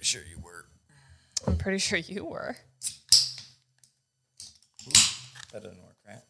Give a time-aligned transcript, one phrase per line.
[0.00, 0.64] pretty sure you were.
[1.46, 2.56] I'm pretty sure you were.
[5.52, 6.22] That doesn't work, right?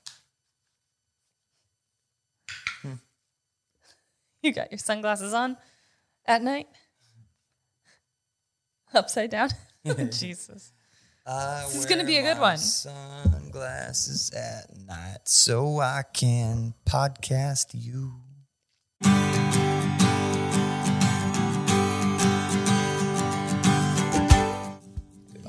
[2.83, 2.93] Hmm.
[4.43, 5.57] You got your sunglasses on
[6.27, 6.67] at night?
[8.93, 9.51] Upside down?
[9.87, 10.73] Oh, Jesus.
[11.27, 12.59] I This is gonna be a good one.
[12.59, 18.13] Sunglasses at night so I can podcast you.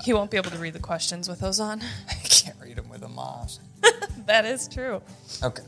[0.04, 1.82] He won't be able to read the questions with those on.
[2.10, 3.60] I can't read them with a mouse.
[4.26, 5.02] that is true.
[5.44, 5.64] Okay.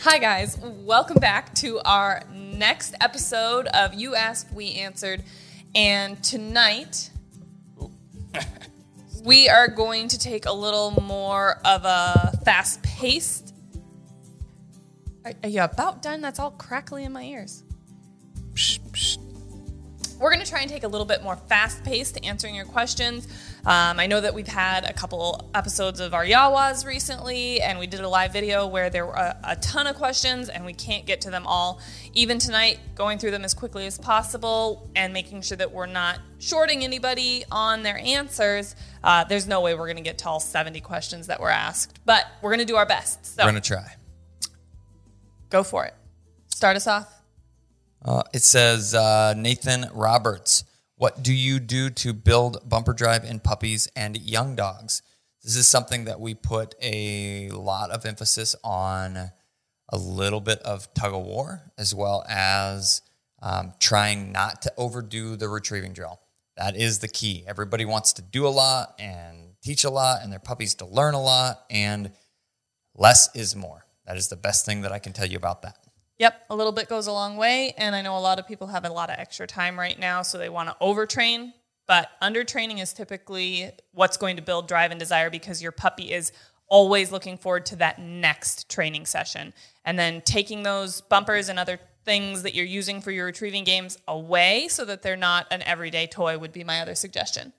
[0.00, 0.58] Hi, guys.
[0.58, 5.22] Welcome back to our next episode of You Asked, We Answered.
[5.74, 7.10] And tonight,
[7.78, 7.90] oh.
[9.22, 13.54] we are going to take a little more of a fast paced.
[15.26, 16.22] Are, are you about done?
[16.22, 17.64] That's all crackly in my ears.
[18.54, 19.18] Psh, psh.
[20.18, 22.64] We're going to try and take a little bit more fast paced to answering your
[22.64, 23.28] questions.
[23.66, 27.86] Um, I know that we've had a couple episodes of our Yawas recently, and we
[27.86, 31.06] did a live video where there were a, a ton of questions, and we can't
[31.06, 31.80] get to them all.
[32.12, 36.18] Even tonight, going through them as quickly as possible and making sure that we're not
[36.38, 38.76] shorting anybody on their answers.
[39.02, 41.98] Uh, there's no way we're going to get to all 70 questions that were asked,
[42.04, 43.24] but we're going to do our best.
[43.24, 43.96] So We're going to try.
[45.48, 45.94] go for it.
[46.48, 47.10] Start us off.
[48.04, 50.64] Uh, it says uh, Nathan Roberts.
[50.96, 55.02] What do you do to build bumper drive in puppies and young dogs?
[55.42, 59.30] This is something that we put a lot of emphasis on
[59.88, 63.02] a little bit of tug of war, as well as
[63.42, 66.20] um, trying not to overdo the retrieving drill.
[66.56, 67.44] That is the key.
[67.46, 71.14] Everybody wants to do a lot and teach a lot, and their puppies to learn
[71.14, 72.12] a lot, and
[72.94, 73.84] less is more.
[74.06, 75.83] That is the best thing that I can tell you about that.
[76.18, 77.74] Yep, a little bit goes a long way.
[77.76, 80.22] And I know a lot of people have a lot of extra time right now,
[80.22, 81.52] so they want to overtrain.
[81.86, 86.32] But undertraining is typically what's going to build drive and desire because your puppy is
[86.68, 89.52] always looking forward to that next training session.
[89.84, 93.98] And then taking those bumpers and other things that you're using for your retrieving games
[94.06, 97.52] away so that they're not an everyday toy would be my other suggestion.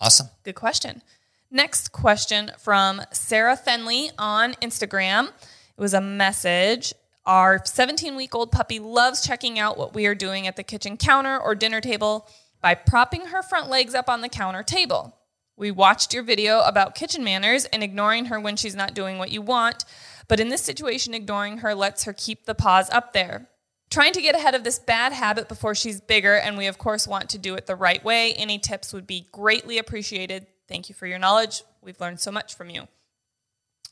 [0.00, 0.28] Awesome.
[0.44, 1.02] Good question.
[1.50, 5.28] Next question from Sarah Fenley on Instagram.
[5.28, 6.94] It was a message.
[7.24, 10.96] Our 17 week old puppy loves checking out what we are doing at the kitchen
[10.96, 12.28] counter or dinner table
[12.60, 15.16] by propping her front legs up on the counter table.
[15.56, 19.30] We watched your video about kitchen manners and ignoring her when she's not doing what
[19.30, 19.84] you want,
[20.26, 23.48] but in this situation, ignoring her lets her keep the paws up there.
[23.88, 27.06] Trying to get ahead of this bad habit before she's bigger, and we of course
[27.06, 28.32] want to do it the right way.
[28.34, 30.46] Any tips would be greatly appreciated.
[30.66, 31.62] Thank you for your knowledge.
[31.82, 32.88] We've learned so much from you.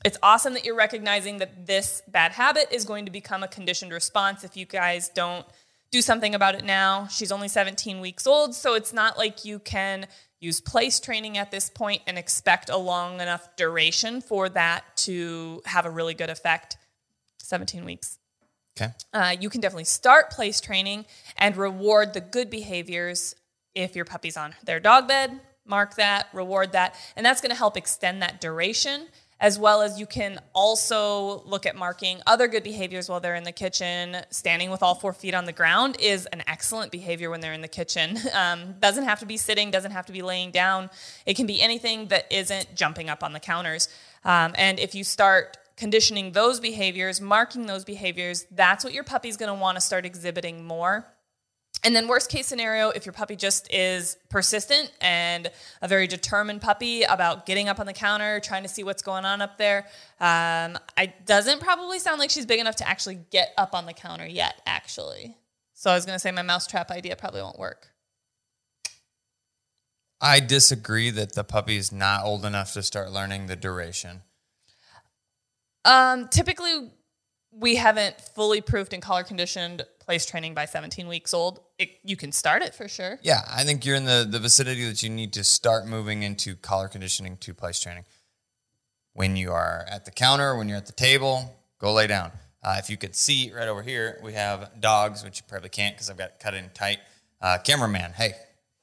[0.04, 3.92] It's awesome that you're recognizing that this bad habit is going to become a conditioned
[3.92, 5.44] response if you guys don't
[5.90, 7.06] do something about it now.
[7.08, 10.06] She's only 17 weeks old, so it's not like you can
[10.40, 15.60] use place training at this point and expect a long enough duration for that to
[15.66, 16.78] have a really good effect.
[17.38, 18.18] 17 weeks.
[18.80, 18.92] Okay.
[19.12, 21.04] Uh, you can definitely start place training
[21.36, 23.34] and reward the good behaviors
[23.74, 25.40] if your puppy's on their dog bed.
[25.66, 29.08] Mark that, reward that, and that's going to help extend that duration.
[29.40, 33.44] As well as you can also look at marking other good behaviors while they're in
[33.44, 34.18] the kitchen.
[34.30, 37.62] Standing with all four feet on the ground is an excellent behavior when they're in
[37.62, 38.18] the kitchen.
[38.40, 40.88] Um, doesn't have to be sitting, doesn't have to be laying down.
[41.26, 43.88] It can be anything that isn't jumping up on the counters.
[44.24, 49.38] Um, and if you start conditioning those behaviors, marking those behaviors, that's what your puppy's
[49.40, 51.06] want to start exhibiting more.
[51.82, 56.60] And then, worst case scenario, if your puppy just is persistent and a very determined
[56.60, 59.86] puppy about getting up on the counter, trying to see what's going on up there,
[60.20, 63.94] um, it doesn't probably sound like she's big enough to actually get up on the
[63.94, 65.36] counter yet, actually.
[65.72, 67.88] So I was going to say my mousetrap idea probably won't work.
[70.20, 74.20] I disagree that the puppy is not old enough to start learning the duration.
[75.86, 76.90] Um, typically,
[77.52, 81.60] we haven't fully proofed and collar conditioned place training by 17 weeks old.
[81.78, 83.18] It, you can start it for sure.
[83.22, 86.56] Yeah, I think you're in the, the vicinity that you need to start moving into
[86.56, 88.04] collar conditioning to place training.
[89.12, 92.32] When you are at the counter, when you're at the table, go lay down.
[92.62, 95.94] Uh, if you could see right over here, we have dogs, which you probably can't
[95.94, 96.98] because I've got it cut in tight.
[97.40, 98.34] Uh, cameraman, hey,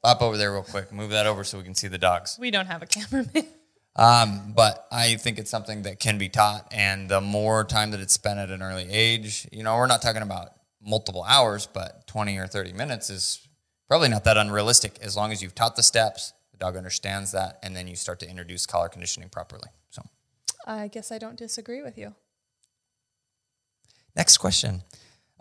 [0.03, 0.92] pop over there real quick.
[0.92, 2.38] Move that over so we can see the dogs.
[2.39, 3.45] We don't have a cameraman.
[3.97, 7.99] Um, but I think it's something that can be taught, and the more time that
[7.99, 10.49] it's spent at an early age, you know, we're not talking about
[10.81, 13.47] multiple hours, but 20 or 30 minutes is
[13.88, 17.57] probably not that unrealistic as long as you've taught the steps, the dog understands that,
[17.63, 19.69] and then you start to introduce collar conditioning properly.
[19.89, 20.03] So,
[20.67, 22.13] I guess I don't disagree with you.
[24.15, 24.83] next question.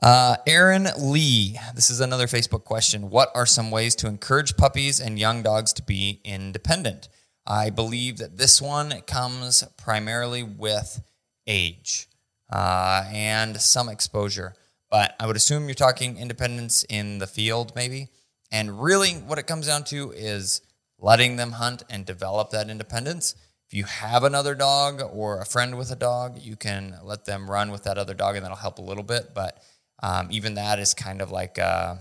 [0.02, 3.10] Uh, Aaron Lee, this is another Facebook question.
[3.10, 7.08] What are some ways to encourage puppies and young dogs to be independent?
[7.46, 11.02] I believe that this one comes primarily with
[11.46, 12.08] age
[12.52, 14.54] uh, and some exposure.
[14.90, 18.08] But I would assume you're talking independence in the field, maybe.
[18.50, 20.60] And really, what it comes down to is
[20.98, 23.34] letting them hunt and develop that independence.
[23.68, 27.50] If you have another dog or a friend with a dog, you can let them
[27.50, 29.34] run with that other dog, and that'll help a little bit.
[29.34, 29.60] But
[30.02, 31.98] um, even that is kind of like a,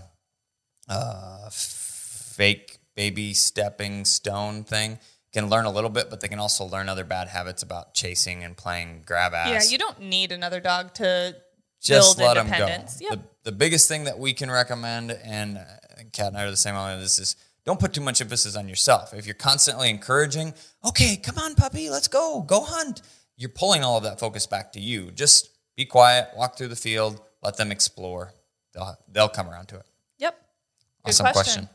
[0.88, 4.98] a fake baby stepping stone thing.
[5.36, 8.42] Can learn a little bit, but they can also learn other bad habits about chasing
[8.42, 9.50] and playing grab ass.
[9.50, 11.36] Yeah, you don't need another dog to
[11.78, 12.54] just build let them go.
[12.54, 13.02] independence.
[13.02, 13.10] Yep.
[13.10, 15.58] The, the biggest thing that we can recommend, and
[16.12, 17.36] Kat and I are the same on this, is
[17.66, 19.12] don't put too much emphasis on yourself.
[19.12, 20.54] If you're constantly encouraging,
[20.86, 23.02] okay, come on, puppy, let's go, go hunt,
[23.36, 25.10] you're pulling all of that focus back to you.
[25.10, 28.32] Just be quiet, walk through the field, let them explore.
[28.72, 29.86] They'll, they'll come around to it.
[30.16, 30.40] Yep.
[31.04, 31.68] Good Awesome question.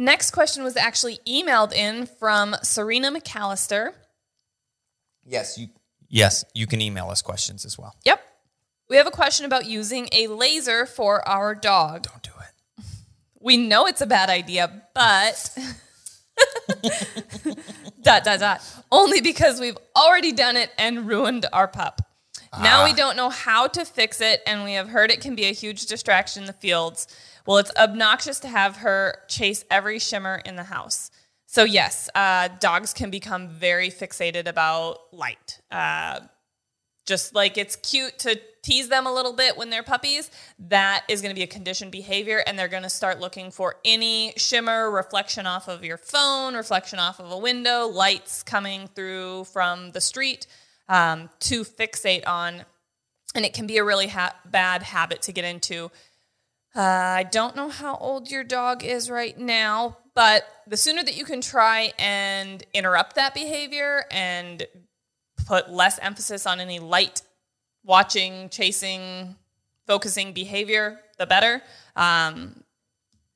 [0.00, 3.90] Next question was actually emailed in from Serena McAllister.
[5.24, 5.66] Yes, you.
[6.08, 7.96] Yes, you can email us questions as well.
[8.04, 8.22] Yep.
[8.88, 12.04] We have a question about using a laser for our dog.
[12.04, 12.84] Don't do it.
[13.40, 15.56] We know it's a bad idea, but
[18.02, 18.62] dot dot dot.
[18.90, 22.02] Only because we've already done it and ruined our pup.
[22.60, 22.96] Now we ah.
[22.96, 25.86] don't know how to fix it, and we have heard it can be a huge
[25.86, 27.06] distraction in the fields.
[27.48, 31.10] Well, it's obnoxious to have her chase every shimmer in the house.
[31.46, 35.58] So yes, uh, dogs can become very fixated about light.
[35.70, 36.20] Uh,
[37.06, 41.22] just like it's cute to tease them a little bit when they're puppies, that is
[41.22, 44.90] going to be a conditioned behavior, and they're going to start looking for any shimmer,
[44.90, 50.02] reflection off of your phone, reflection off of a window, lights coming through from the
[50.02, 50.46] street
[50.90, 52.66] um, to fixate on.
[53.34, 55.90] And it can be a really ha- bad habit to get into.
[56.76, 61.16] Uh, I don't know how old your dog is right now, but the sooner that
[61.16, 64.66] you can try and interrupt that behavior and
[65.46, 67.22] put less emphasis on any light
[67.84, 69.34] watching, chasing,
[69.86, 71.62] focusing behavior, the better.
[71.96, 72.62] Um,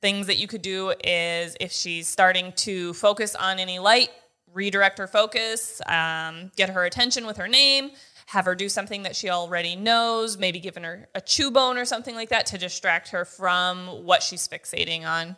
[0.01, 4.09] things that you could do is if she's starting to focus on any light,
[4.53, 7.91] redirect her focus, um, get her attention with her name,
[8.33, 11.85] have her do something that she already knows, maybe giving her a chew bone or
[11.85, 15.35] something like that to distract her from what she's fixating on.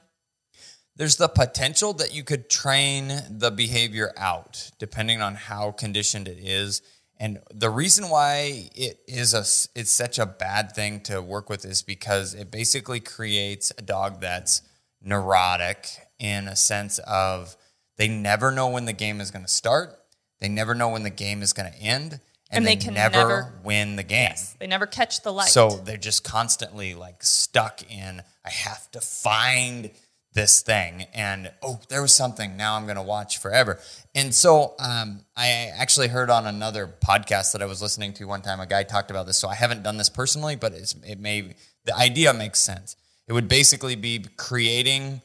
[0.95, 6.37] There's the potential that you could train the behavior out depending on how conditioned it
[6.39, 6.81] is.
[7.19, 9.39] And the reason why it is a
[9.77, 14.21] it's such a bad thing to work with is because it basically creates a dog
[14.21, 14.61] that's
[15.01, 15.85] neurotic
[16.17, 17.57] in a sense of
[17.97, 19.99] they never know when the game is going to start,
[20.39, 22.21] they never know when the game is going to end,
[22.51, 24.29] and, And they, they can never, never- win the game.
[24.29, 25.49] Yes, They never catch the light.
[25.49, 29.89] So they're just constantly like stuck in, I have to find
[30.33, 31.05] this thing.
[31.13, 32.57] And oh, there was something.
[32.57, 33.79] Now I'm going to watch forever.
[34.13, 38.41] And so um, I actually heard on another podcast that I was listening to one
[38.41, 39.37] time, a guy talked about this.
[39.37, 41.55] So I haven't done this personally, but it's, it may,
[41.85, 42.97] the idea makes sense.
[43.27, 45.21] It would basically be creating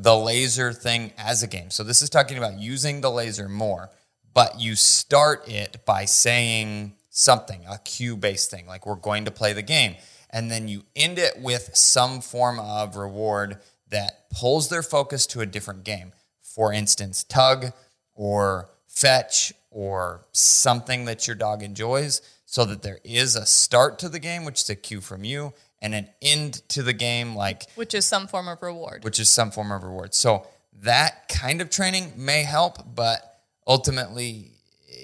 [0.00, 1.70] the laser thing as a game.
[1.70, 3.90] So this is talking about using the laser more,
[4.34, 9.30] but you start it by saying something, a cue based thing, like we're going to
[9.30, 9.96] play the game.
[10.30, 13.58] And then you end it with some form of reward
[13.90, 16.12] that pulls their focus to a different game.
[16.40, 17.72] For instance, tug
[18.14, 24.08] or fetch or something that your dog enjoys so that there is a start to
[24.08, 27.70] the game, which is a cue from you, and an end to the game, like
[27.74, 29.04] which is some form of reward.
[29.04, 30.14] which is some form of reward.
[30.14, 30.46] So
[30.82, 33.31] that kind of training may help, but
[33.66, 34.52] ultimately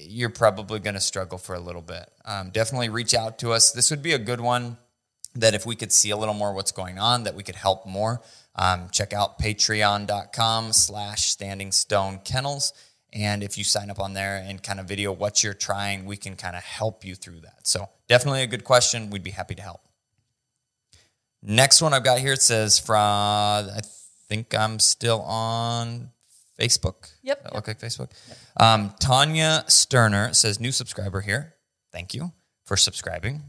[0.09, 2.11] you're probably going to struggle for a little bit.
[2.25, 3.73] Um, definitely reach out to us.
[3.73, 4.79] This would be a good one
[5.35, 7.87] that if we could see a little more what's going on, that we could help
[7.87, 8.23] more.
[8.55, 12.73] Um, check out patreon.com slash standing stone kennels.
[13.13, 16.17] And if you sign up on there and kind of video what you're trying, we
[16.17, 17.67] can kind of help you through that.
[17.67, 19.11] So definitely a good question.
[19.11, 19.81] We'd be happy to help.
[21.43, 23.81] Next one I've got here it says from I
[24.29, 26.11] think I'm still on
[26.59, 27.13] Facebook.
[27.23, 28.11] Yep, That look like Facebook.
[28.59, 31.55] Um, Tanya Sterner says new subscriber here.
[31.93, 32.33] Thank you
[32.65, 33.43] for subscribing.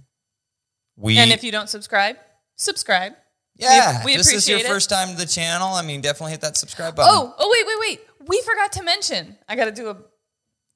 [0.96, 2.18] We and if you don't subscribe,
[2.56, 3.14] subscribe.
[3.56, 4.66] yeah, we if this is your it.
[4.66, 5.70] first time to the channel.
[5.70, 7.12] I mean, definitely hit that subscribe button.
[7.14, 8.28] Oh, oh wait, wait, wait.
[8.28, 9.38] We forgot to mention.
[9.48, 9.98] I got to do a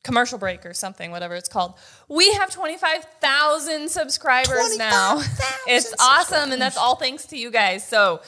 [0.04, 1.76] commercial break or something, whatever it's called.
[2.10, 5.14] We have 25,000 subscribers now.
[5.14, 7.88] 25,000 It's awesome and that's all thanks to you guys.
[7.88, 8.22] So,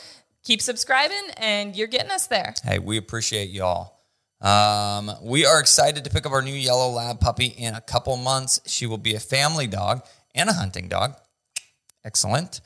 [0.43, 2.53] keep subscribing and you're getting us there.
[2.63, 3.94] Hey, we appreciate y'all.
[4.41, 8.15] Um, we are excited to pick up our new yellow lab puppy in a couple
[8.17, 8.59] months.
[8.65, 11.15] She will be a family dog and a hunting dog.
[12.03, 12.61] Excellent.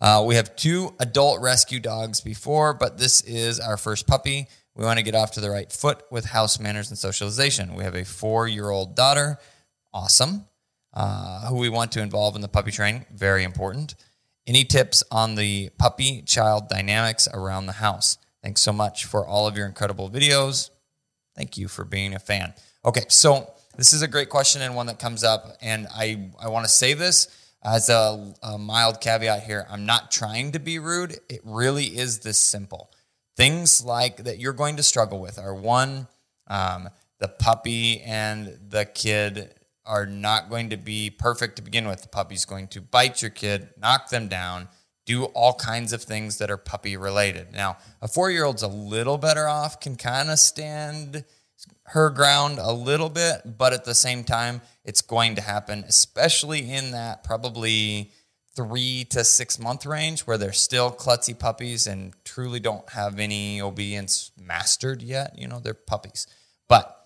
[0.00, 4.48] Uh, we have two adult rescue dogs before, but this is our first puppy.
[4.76, 7.74] We want to get off to the right foot with house manners and socialization.
[7.74, 9.38] We have a four year old daughter,
[9.92, 10.46] awesome,
[10.92, 13.94] uh, who we want to involve in the puppy training, very important.
[14.46, 18.18] Any tips on the puppy child dynamics around the house?
[18.42, 20.70] Thanks so much for all of your incredible videos.
[21.36, 22.54] Thank you for being a fan.
[22.84, 26.48] Okay, so this is a great question and one that comes up, and I, I
[26.48, 27.28] want to say this
[27.62, 29.66] as a, a mild caveat here.
[29.68, 31.18] I'm not trying to be rude.
[31.28, 32.90] It really is this simple.
[33.36, 36.06] Things like that you're going to struggle with are one,
[36.46, 36.88] um,
[37.18, 39.54] the puppy and the kid
[39.86, 42.02] are not going to be perfect to begin with.
[42.02, 44.68] The puppy's going to bite your kid, knock them down,
[45.06, 47.52] do all kinds of things that are puppy related.
[47.52, 51.24] Now, a four year old's a little better off, can kind of stand
[51.88, 56.70] her ground a little bit, but at the same time, it's going to happen, especially
[56.70, 58.12] in that probably
[58.56, 63.60] three to six month range where they're still klutzy puppies and truly don't have any
[63.60, 65.36] obedience mastered yet.
[65.38, 66.26] You know, they're puppies.
[66.68, 66.96] But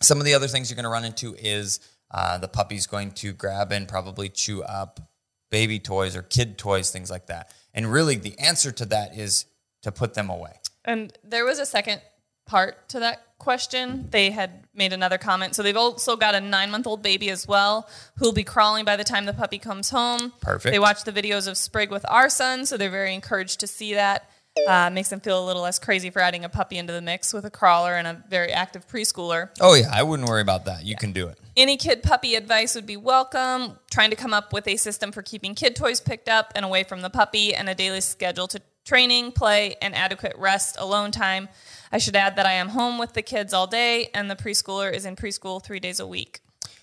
[0.00, 3.12] some of the other things you're going to run into is uh, the puppy's going
[3.12, 5.00] to grab and probably chew up
[5.50, 7.52] baby toys or kid toys, things like that.
[7.74, 9.46] And really, the answer to that is
[9.82, 10.52] to put them away.
[10.84, 12.00] And there was a second
[12.46, 14.08] part to that question.
[14.10, 15.54] They had made another comment.
[15.54, 18.96] So they've also got a nine month old baby as well who'll be crawling by
[18.96, 20.32] the time the puppy comes home.
[20.40, 20.72] Perfect.
[20.72, 23.94] They watch the videos of Sprig with our son, so they're very encouraged to see
[23.94, 24.28] that.
[24.68, 27.32] Uh, makes them feel a little less crazy for adding a puppy into the mix
[27.32, 29.50] with a crawler and a very active preschooler.
[29.60, 30.84] Oh, yeah, I wouldn't worry about that.
[30.84, 31.38] You can do it.
[31.56, 33.78] Any kid puppy advice would be welcome.
[33.90, 36.84] Trying to come up with a system for keeping kid toys picked up and away
[36.84, 41.48] from the puppy and a daily schedule to training, play, and adequate rest, alone time.
[41.92, 44.92] I should add that I am home with the kids all day and the preschooler
[44.92, 46.40] is in preschool three days a week.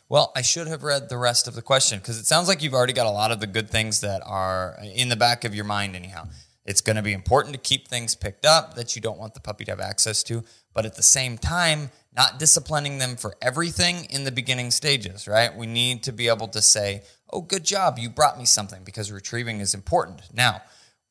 [0.09, 2.73] Well, I should have read the rest of the question because it sounds like you've
[2.73, 5.65] already got a lot of the good things that are in the back of your
[5.65, 6.27] mind, anyhow.
[6.67, 9.39] It's going to be important to keep things picked up that you don't want the
[9.39, 10.43] puppy to have access to,
[10.73, 15.55] but at the same time, not disciplining them for everything in the beginning stages, right?
[15.55, 19.13] We need to be able to say, oh, good job, you brought me something because
[19.13, 20.21] retrieving is important.
[20.33, 20.61] Now,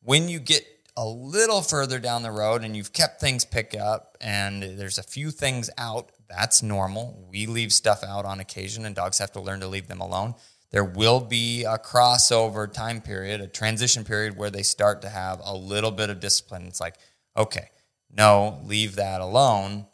[0.02, 4.16] when you get a little further down the road and you've kept things pick up
[4.20, 7.26] and there's a few things out, that's normal.
[7.30, 10.34] We leave stuff out on occasion and dogs have to learn to leave them alone
[10.70, 15.40] there will be a crossover time period, a transition period where they start to have
[15.42, 16.66] a little bit of discipline.
[16.66, 16.96] It's like,
[17.36, 17.70] okay,
[18.10, 19.86] no, leave that alone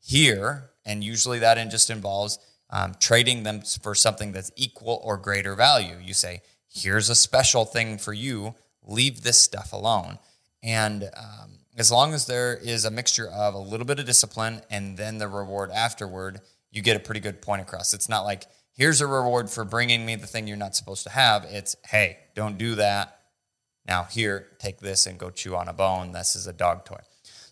[0.00, 0.70] here.
[0.84, 2.38] And usually that just involves
[2.70, 5.96] um, trading them for something that's equal or greater value.
[6.02, 10.18] You say, here's a special thing for you, leave this stuff alone.
[10.62, 14.62] And um, as long as there is a mixture of a little bit of discipline
[14.70, 17.92] and then the reward afterward, you get a pretty good point across.
[17.94, 18.44] It's not like,
[18.80, 21.44] here's a reward for bringing me the thing you're not supposed to have.
[21.44, 23.20] It's, hey, don't do that.
[23.86, 26.12] Now, here, take this and go chew on a bone.
[26.12, 27.00] This is a dog toy.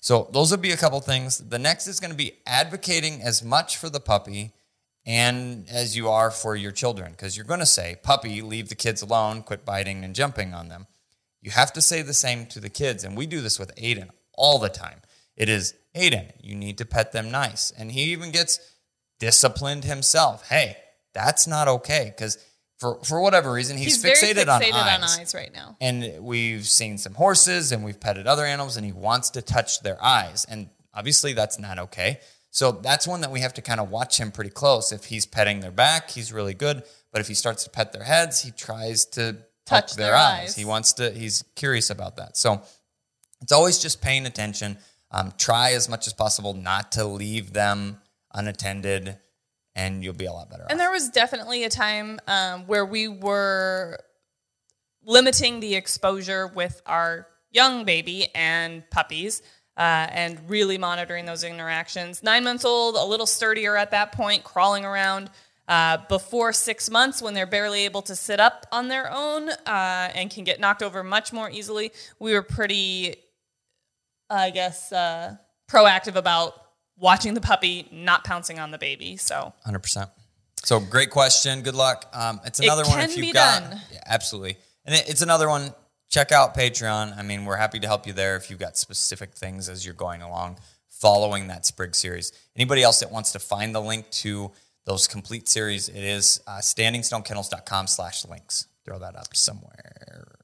[0.00, 1.36] So, those would be a couple things.
[1.36, 4.52] The next is going to be advocating as much for the puppy
[5.04, 8.74] and as you are for your children, because you're going to say, puppy, leave the
[8.74, 10.86] kids alone, quit biting and jumping on them.
[11.42, 13.04] You have to say the same to the kids.
[13.04, 15.02] And we do this with Aiden all the time.
[15.36, 17.70] It is, Aiden, you need to pet them nice.
[17.70, 18.60] And he even gets
[19.18, 20.48] disciplined himself.
[20.48, 20.78] Hey,
[21.18, 22.38] that's not okay because
[22.78, 25.12] for for whatever reason he's, he's fixated, fixated on, eyes.
[25.12, 25.76] on eyes right now.
[25.80, 29.82] And we've seen some horses and we've petted other animals and he wants to touch
[29.82, 32.20] their eyes and obviously that's not okay.
[32.50, 34.92] So that's one that we have to kind of watch him pretty close.
[34.92, 36.82] If he's petting their back, he's really good,
[37.12, 40.50] but if he starts to pet their heads, he tries to touch, their, their eyes.
[40.50, 40.56] eyes.
[40.56, 42.36] He wants to he's curious about that.
[42.36, 42.62] So
[43.42, 44.78] it's always just paying attention.
[45.10, 47.98] Um, try as much as possible not to leave them
[48.34, 49.18] unattended
[49.78, 50.64] and you'll be a lot better.
[50.68, 50.78] And off.
[50.78, 53.98] there was definitely a time um, where we were
[55.04, 59.40] limiting the exposure with our young baby and puppies.
[59.76, 62.24] Uh, and really monitoring those interactions.
[62.24, 65.30] Nine months old, a little sturdier at that point, crawling around.
[65.68, 70.10] Uh, before six months, when they're barely able to sit up on their own uh,
[70.16, 73.14] and can get knocked over much more easily, we were pretty,
[74.28, 75.36] I guess, uh,
[75.70, 76.54] proactive about
[76.98, 79.16] watching the puppy, not pouncing on the baby.
[79.16, 80.10] So 100%.
[80.64, 81.62] So great question.
[81.62, 82.06] Good luck.
[82.12, 83.62] Um, it's another it one if you've got
[83.92, 85.72] yeah, absolutely, and it, it's another one.
[86.10, 87.16] Check out Patreon.
[87.18, 89.94] I mean, we're happy to help you there if you've got specific things as you're
[89.94, 92.32] going along, following that Sprig series.
[92.56, 94.50] Anybody else that wants to find the link to
[94.86, 98.66] those complete series, it is uh, standingstonekennels.com slash links.
[98.84, 100.34] Throw that up somewhere.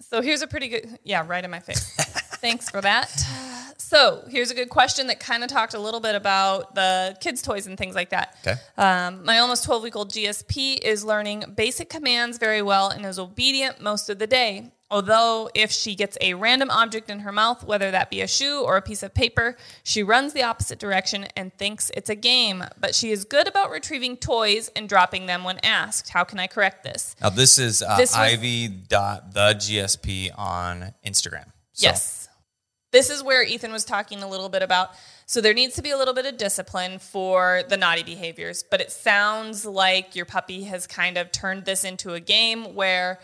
[0.00, 1.96] So here's a pretty good, yeah, right in my face.
[2.42, 3.08] Thanks for that.
[3.78, 7.40] So here's a good question that kind of talked a little bit about the kids'
[7.42, 8.36] toys and things like that.
[8.46, 8.58] Okay.
[8.78, 13.18] Um, my almost 12 week old GSP is learning basic commands very well and is
[13.18, 14.72] obedient most of the day.
[14.90, 18.62] Although, if she gets a random object in her mouth, whether that be a shoe
[18.62, 22.62] or a piece of paper, she runs the opposite direction and thinks it's a game.
[22.78, 26.10] But she is good about retrieving toys and dropping them when asked.
[26.10, 27.14] How can I correct this?
[27.22, 31.46] Now this is uh, This was- Ivy dot the GSP on Instagram.
[31.72, 32.21] So, Yes.
[32.92, 34.90] This is where Ethan was talking a little bit about.
[35.26, 38.80] So there needs to be a little bit of discipline for the naughty behaviors, but
[38.82, 43.18] it sounds like your puppy has kind of turned this into a game where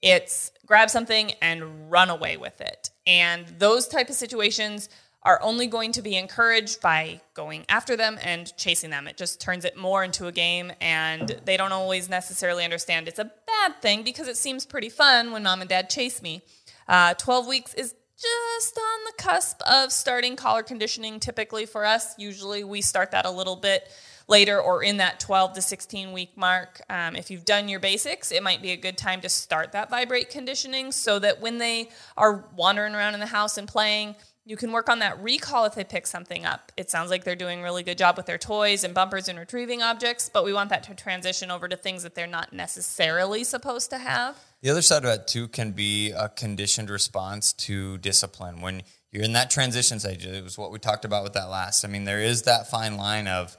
[0.00, 2.90] it's grab something and run away with it.
[3.06, 4.88] And those type of situations
[5.22, 9.06] are only going to be encouraged by going after them and chasing them.
[9.06, 13.18] It just turns it more into a game and they don't always necessarily understand it's
[13.18, 16.40] a bad thing because it seems pretty fun when mom and dad chase me.
[16.88, 22.14] Uh, 12 weeks is just on the cusp of starting collar conditioning typically for us.
[22.18, 23.90] Usually we start that a little bit
[24.28, 26.82] later or in that 12 to 16 week mark.
[26.90, 29.90] Um, if you've done your basics, it might be a good time to start that
[29.90, 34.56] vibrate conditioning so that when they are wandering around in the house and playing, you
[34.56, 36.72] can work on that recall if they pick something up.
[36.76, 39.38] It sounds like they're doing a really good job with their toys and bumpers and
[39.38, 43.44] retrieving objects, but we want that to transition over to things that they're not necessarily
[43.44, 44.36] supposed to have.
[44.62, 48.60] The other side of that too can be a conditioned response to discipline.
[48.60, 51.84] When you're in that transition stage, it was what we talked about with that last.
[51.84, 53.56] I mean, there is that fine line of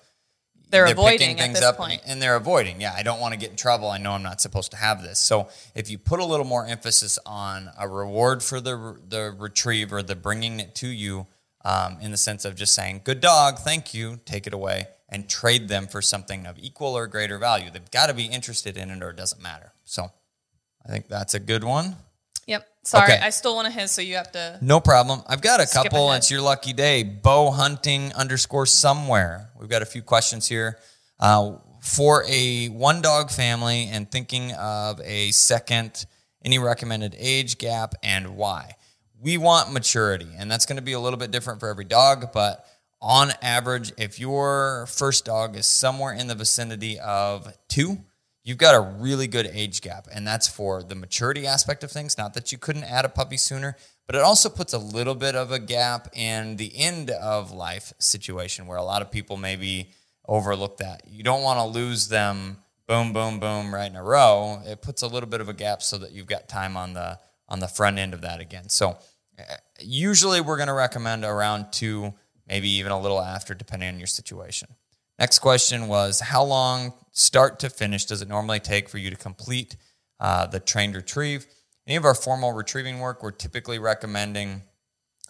[0.70, 2.01] They're, picking avoiding at this up point.
[2.05, 2.79] and they're avoiding.
[2.79, 3.89] Yeah, I don't want to get in trouble.
[3.89, 5.20] I know I'm not supposed to have this.
[5.20, 9.91] So if you put a little more emphasis on a reward for the the retrieve
[9.91, 11.25] or the bringing it to you,
[11.65, 15.27] um, in the sense of just saying "good dog, thank you," take it away, and
[15.27, 17.72] trade them for something of equal or greater value.
[17.72, 19.74] They've got to be interested in it, or it doesn't matter.
[19.84, 20.12] So
[20.86, 21.96] I think that's a good one.
[22.48, 22.68] Yep.
[22.84, 23.22] Sorry, Okay.
[23.22, 24.58] I stole one of his, so you have to.
[24.62, 25.22] No problem.
[25.28, 26.10] I've got a couple.
[26.10, 26.20] ahead.
[26.20, 27.04] It's your lucky day.
[27.04, 29.50] Bow hunting underscore somewhere.
[29.60, 30.80] We've got a few questions here.
[31.20, 36.06] Uh, for a one dog family and thinking of a second,
[36.44, 38.76] any recommended age gap and why?
[39.20, 42.32] We want maturity, and that's going to be a little bit different for every dog,
[42.34, 42.66] but
[43.00, 48.00] on average, if your first dog is somewhere in the vicinity of two,
[48.43, 52.17] you've got a really good age gap and that's for the maturity aspect of things.
[52.17, 53.75] Not that you couldn't add a puppy sooner
[54.12, 57.93] but it also puts a little bit of a gap in the end of life
[57.97, 59.91] situation where a lot of people maybe
[60.27, 61.04] overlook that.
[61.08, 62.58] You don't want to lose them
[62.89, 64.62] boom boom boom right in a row.
[64.65, 67.19] It puts a little bit of a gap so that you've got time on the
[67.47, 68.67] on the front end of that again.
[68.67, 68.97] So
[69.39, 69.43] uh,
[69.80, 72.13] usually we're going to recommend around two
[72.45, 74.75] maybe even a little after depending on your situation
[75.21, 79.15] Next question was How long, start to finish, does it normally take for you to
[79.15, 79.77] complete
[80.19, 81.45] uh, the trained retrieve?
[81.86, 84.63] Any of our formal retrieving work, we're typically recommending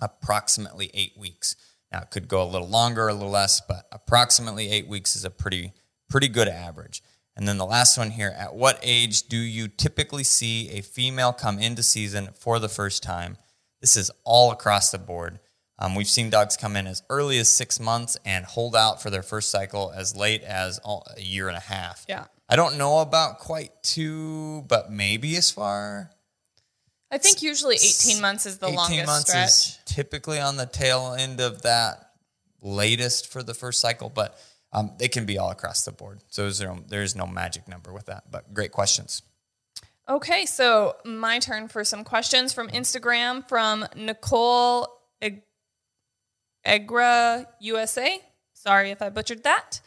[0.01, 1.57] approximately eight weeks.
[1.91, 5.25] Now, it could go a little longer, a little less, but approximately eight weeks is
[5.25, 5.73] a pretty,
[6.09, 7.03] pretty good average.
[7.35, 11.33] And then the last one here At what age do you typically see a female
[11.33, 13.35] come into season for the first time?
[13.81, 15.41] This is all across the board.
[15.81, 19.09] Um, we've seen dogs come in as early as six months and hold out for
[19.09, 22.05] their first cycle as late as all, a year and a half.
[22.07, 22.25] Yeah.
[22.47, 26.11] I don't know about quite two, but maybe as far.
[27.09, 29.47] I think usually 18 months is the 18 longest months stretch.
[29.47, 32.11] is typically on the tail end of that
[32.61, 34.39] latest for the first cycle, but
[34.71, 36.21] um, they can be all across the board.
[36.27, 39.23] So there's no, there's no magic number with that, but great questions.
[40.07, 44.87] Okay, so my turn for some questions from Instagram from Nicole
[45.21, 45.43] Eg-
[46.65, 48.21] Egra USA.
[48.53, 49.81] Sorry if I butchered that.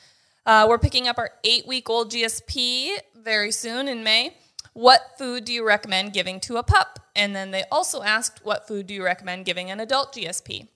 [0.46, 4.36] Uh, we're picking up our eight week old GSP very soon in May.
[4.74, 6.98] What food do you recommend giving to a pup?
[7.14, 10.68] And then they also asked, What food do you recommend giving an adult GSP?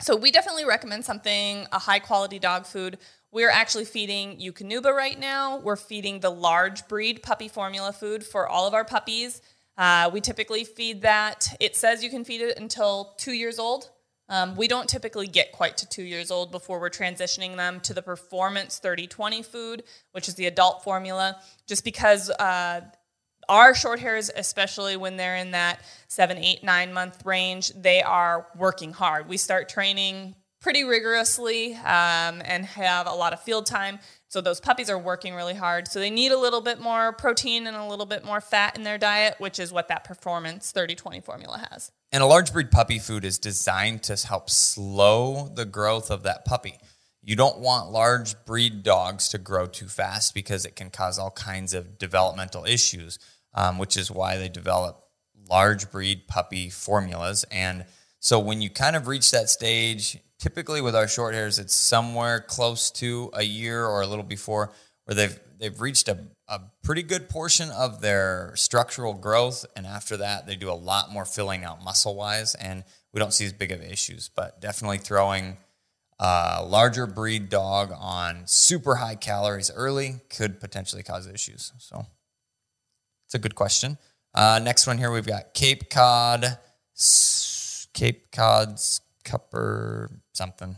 [0.00, 2.98] So we definitely recommend something, a high quality dog food.
[3.32, 5.58] We're actually feeding Eukanuba right now.
[5.58, 9.40] We're feeding the large breed puppy formula food for all of our puppies.
[9.78, 11.48] Uh, we typically feed that.
[11.60, 13.90] It says you can feed it until two years old.
[14.28, 17.94] Um, we don't typically get quite to two years old before we're transitioning them to
[17.94, 21.36] the Performance 3020 food, which is the adult formula,
[21.66, 22.80] just because uh,
[23.48, 28.46] our short hairs, especially when they're in that seven, eight, nine month range, they are
[28.56, 29.28] working hard.
[29.28, 34.00] We start training pretty rigorously um, and have a lot of field time.
[34.28, 35.88] So those puppies are working really hard.
[35.88, 38.82] So they need a little bit more protein and a little bit more fat in
[38.82, 41.92] their diet, which is what that Performance 3020 formula has.
[42.10, 46.44] And a large breed puppy food is designed to help slow the growth of that
[46.44, 46.78] puppy.
[47.22, 51.32] You don't want large breed dogs to grow too fast because it can cause all
[51.32, 53.18] kinds of developmental issues,
[53.54, 55.02] um, which is why they develop
[55.48, 57.44] large breed puppy formulas.
[57.50, 57.84] And
[58.18, 62.40] So when you kind of reach that stage, typically with our short hairs, it's somewhere
[62.40, 64.72] close to a year or a little before
[65.04, 66.18] where they've they've reached a,
[66.48, 69.64] a pretty good portion of their structural growth.
[69.74, 73.32] And after that, they do a lot more filling out muscle wise, and we don't
[73.32, 74.28] see as big of issues.
[74.34, 75.56] But definitely throwing
[76.18, 81.72] a larger breed dog on super high calories early could potentially cause issues.
[81.78, 82.06] So
[83.26, 83.98] it's a good question.
[84.34, 86.58] Uh, next one here, we've got Cape Cod,
[87.94, 90.76] Cape Cod's Cupper something.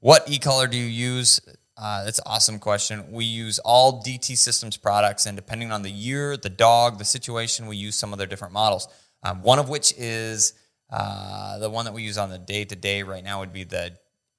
[0.00, 1.40] What e-collar do you use?
[1.78, 3.12] Uh, that's an awesome question.
[3.12, 7.66] We use all DT Systems products, and depending on the year, the dog, the situation,
[7.66, 8.88] we use some of their different models.
[9.22, 10.54] Um, one of which is
[10.90, 13.64] uh, the one that we use on the day to day right now would be
[13.64, 13.96] the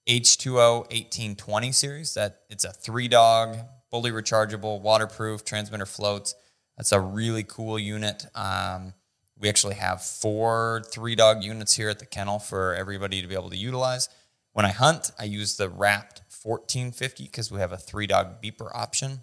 [0.08, 2.14] H2O 1820 series.
[2.16, 3.58] That it's a three dog,
[3.92, 6.36] fully rechargeable, waterproof, transmitter floats.
[6.78, 8.26] That's a really cool unit.
[8.36, 8.94] Um,
[9.39, 13.36] we actually have four three dog units here at the kennel for everybody to be
[13.36, 14.10] able to utilize.
[14.54, 18.69] When I hunt, I use the Rapt 1450 because we have a three dog beeper
[18.73, 19.21] option.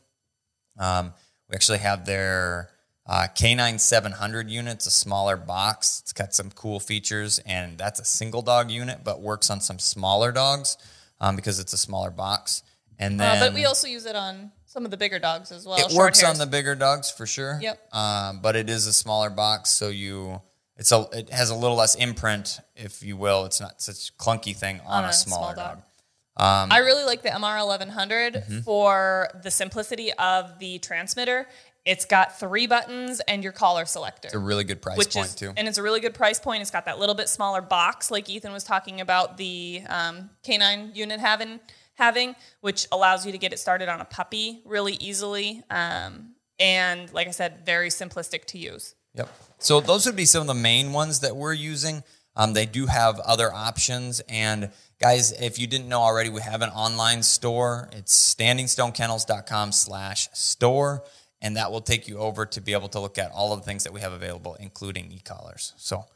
[0.78, 1.14] Um,
[1.48, 2.70] we actually have their
[3.06, 6.00] uh, K9 700 units, a smaller box.
[6.02, 9.78] It's got some cool features, and that's a single dog unit, but works on some
[9.78, 10.78] smaller dogs
[11.20, 12.62] um, because it's a smaller box.
[12.98, 15.64] And then, uh, but we also use it on some of the bigger dogs as
[15.64, 15.78] well.
[15.78, 16.32] It works hairs.
[16.32, 17.60] on the bigger dogs for sure.
[17.62, 17.94] Yep.
[17.94, 20.42] Um, but it is a smaller box, so you
[20.76, 23.44] it's a it has a little less imprint, if you will.
[23.44, 25.76] It's not such clunky thing on, on a, a, smaller small dog.
[25.76, 26.64] dog.
[26.64, 28.58] Um, I really like the MR 1100 mm-hmm.
[28.62, 31.46] for the simplicity of the transmitter.
[31.84, 34.26] It's got three buttons and your collar selector.
[34.26, 36.62] It's a really good price point is, too, and it's a really good price point.
[36.62, 40.96] It's got that little bit smaller box, like Ethan was talking about the um, K9
[40.96, 41.60] unit having
[41.94, 45.62] having, which allows you to get it started on a puppy really easily.
[45.70, 48.94] Um, and like I said, very simplistic to use.
[49.14, 49.28] Yep.
[49.58, 52.02] So those would be some of the main ones that we're using.
[52.36, 54.20] Um, they do have other options.
[54.28, 57.88] And guys, if you didn't know already, we have an online store.
[57.92, 61.04] It's standingstonekennels.com slash store.
[61.40, 63.64] And that will take you over to be able to look at all of the
[63.64, 65.74] things that we have available, including e-collars.
[65.76, 66.06] So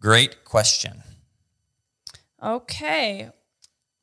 [0.00, 1.02] great question.
[2.42, 3.30] Okay.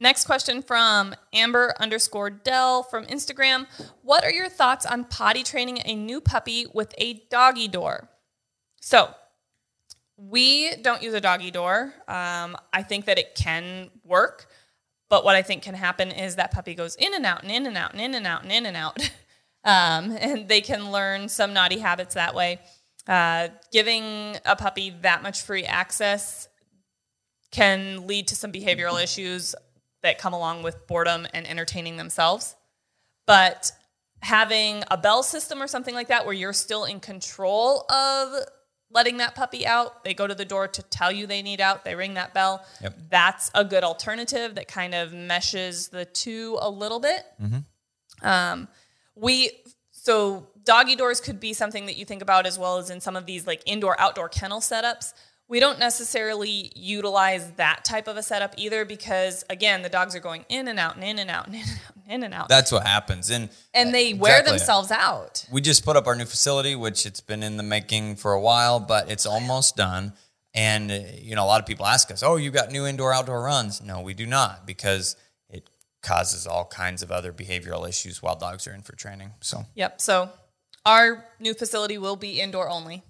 [0.02, 3.68] Next question from Amber underscore Dell from Instagram.
[4.02, 8.10] What are your thoughts on potty training a new puppy with a doggy door?
[8.80, 9.14] So,
[10.16, 11.94] we don't use a doggy door.
[12.08, 14.48] Um, I think that it can work,
[15.10, 17.66] but what I think can happen is that puppy goes in and out and in
[17.66, 18.98] and out and in and out and in and out.
[19.66, 22.60] um, and they can learn some naughty habits that way.
[23.06, 26.48] Uh, giving a puppy that much free access
[27.52, 29.56] can lead to some behavioral issues
[30.04, 32.56] that come along with boredom and entertaining themselves.
[33.26, 33.72] But
[34.22, 38.44] having a bell system or something like that where you're still in control of
[38.92, 41.86] letting that puppy out, they go to the door to tell you they need out,
[41.86, 42.66] they ring that bell.
[42.82, 42.98] Yep.
[43.10, 47.24] That's a good alternative that kind of meshes the two a little bit.
[47.42, 48.28] Mm-hmm.
[48.28, 48.68] Um,
[49.16, 49.52] we
[49.92, 53.16] so doggy doors could be something that you think about as well as in some
[53.16, 55.14] of these like indoor outdoor kennel setups
[55.50, 60.20] we don't necessarily utilize that type of a setup either because again the dogs are
[60.20, 62.34] going in and out and in and out and in and out and in and
[62.34, 62.48] out.
[62.48, 63.30] That's what happens.
[63.30, 64.20] And and they uh, exactly.
[64.20, 65.46] wear themselves out.
[65.52, 68.40] We just put up our new facility which it's been in the making for a
[68.40, 70.14] while but it's almost done.
[70.54, 73.12] And uh, you know a lot of people ask us oh you got new indoor
[73.12, 73.82] outdoor runs?
[73.82, 75.16] No we do not because
[75.50, 75.68] it
[76.04, 79.66] causes all kinds of other behavioral issues while dogs are in for training so.
[79.76, 80.30] Yep so
[80.86, 83.04] our new facility will be indoor only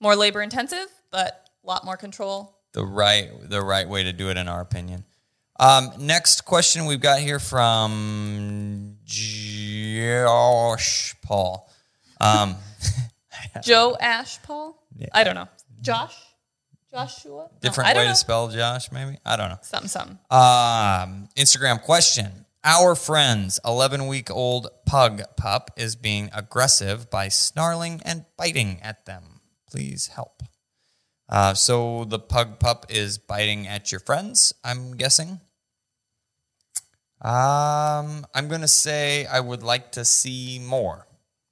[0.00, 2.56] more labor intensive, but a lot more control.
[2.72, 5.04] The right, the right way to do it, in our opinion.
[5.58, 9.54] Um, next question we've got here from Josh
[11.22, 11.70] Paul.
[12.20, 12.56] Um,
[13.62, 14.82] Joe Ash Paul.
[14.96, 15.08] Yeah.
[15.12, 15.48] I don't know.
[15.82, 16.16] Josh.
[16.90, 17.48] Joshua.
[17.60, 18.12] Different no, way know.
[18.12, 19.18] to spell Josh, maybe.
[19.24, 19.58] I don't know.
[19.62, 20.18] Something, something.
[20.30, 22.46] Um, Instagram question.
[22.64, 29.06] Our friend's 11 week old pug pup is being aggressive by snarling and biting at
[29.06, 29.29] them.
[29.70, 30.42] Please help.
[31.28, 35.40] Uh, so the pug pup is biting at your friends, I'm guessing.
[37.22, 41.06] Um, I'm going to say I would like to see more.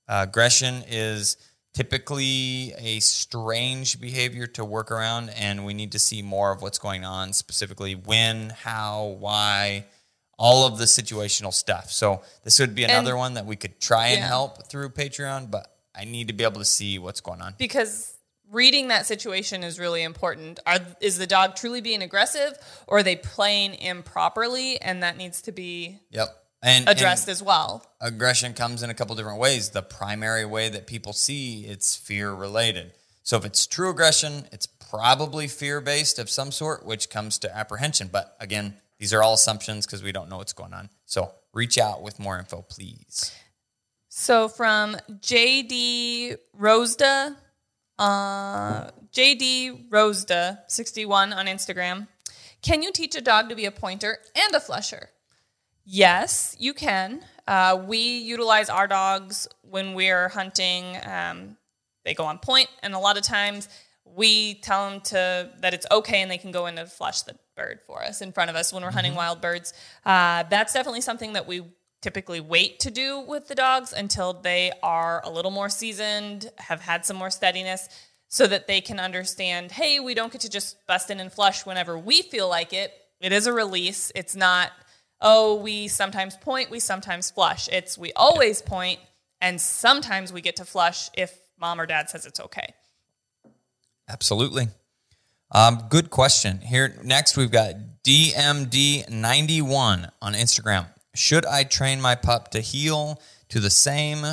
[0.09, 1.37] Uh, aggression is
[1.75, 6.79] typically a strange behavior to work around, and we need to see more of what's
[6.79, 9.85] going on, specifically when, how, why,
[10.39, 11.93] all of the situational stuff.
[11.93, 14.27] So this would be another and, one that we could try and yeah.
[14.27, 17.55] help through Patreon, but I need to be able to see what's going on.
[17.59, 18.15] Because
[18.51, 20.61] reading that situation is really important.
[20.67, 22.57] Are, is the dog truly being aggressive
[22.87, 24.81] or are they playing improperly?
[24.81, 26.29] And that needs to be yep.
[26.63, 27.85] and, addressed and as well.
[28.01, 29.71] Aggression comes in a couple different ways.
[29.71, 32.93] The primary way that people see it's fear related.
[33.23, 37.55] So if it's true aggression, it's probably fear based of some sort, which comes to
[37.55, 38.09] apprehension.
[38.11, 40.89] But again, these are all assumptions because we don't know what's going on.
[41.05, 43.35] So reach out with more info, please.
[44.21, 47.37] So from JD Rosda,
[48.01, 52.09] uh, JD Rosda, 61 on Instagram.
[52.61, 55.11] Can you teach a dog to be a pointer and a flusher?
[55.85, 57.21] Yes, you can.
[57.47, 60.97] Uh, we utilize our dogs when we're hunting.
[61.07, 61.57] Um,
[62.05, 63.69] they go on point, and a lot of times
[64.05, 67.37] we tell them to that it's okay, and they can go in and flush the
[67.57, 69.73] bird for us in front of us when we're hunting wild birds.
[70.05, 71.63] Uh, that's definitely something that we
[72.01, 76.81] typically wait to do with the dogs until they are a little more seasoned, have
[76.81, 77.89] had some more steadiness,
[78.29, 81.67] so that they can understand hey, we don't get to just bust in and flush
[81.67, 82.93] whenever we feel like it.
[83.21, 84.13] It is a release.
[84.15, 84.71] It's not,
[85.21, 87.69] oh, we sometimes point, we sometimes flush.
[87.73, 89.01] It's we always point,
[89.41, 92.75] and sometimes we get to flush if mom or dad says it's okay.
[94.09, 94.69] Absolutely.
[95.51, 96.61] Um, good question.
[96.61, 100.87] Here next, we've got DMD91 on Instagram.
[101.19, 104.25] Should I train my pup to heel to the same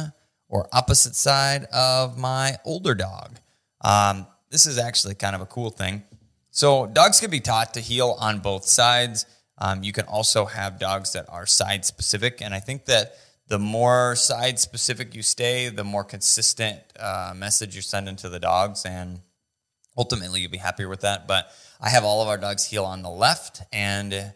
[0.47, 3.39] or opposite side of my older dog?
[3.81, 6.03] Um, this is actually kind of a cool thing.
[6.51, 9.25] So, dogs can be taught to heel on both sides.
[9.57, 12.39] Um, you can also have dogs that are side specific.
[12.39, 13.15] And I think that
[13.47, 18.39] the more side specific you stay, the more consistent uh, message you're sending to the
[18.39, 18.85] dogs.
[18.85, 19.21] And
[19.97, 21.27] ultimately, you'll be happier with that.
[21.27, 21.49] But
[21.81, 23.63] I have all of our dogs heel on the left.
[23.73, 24.33] And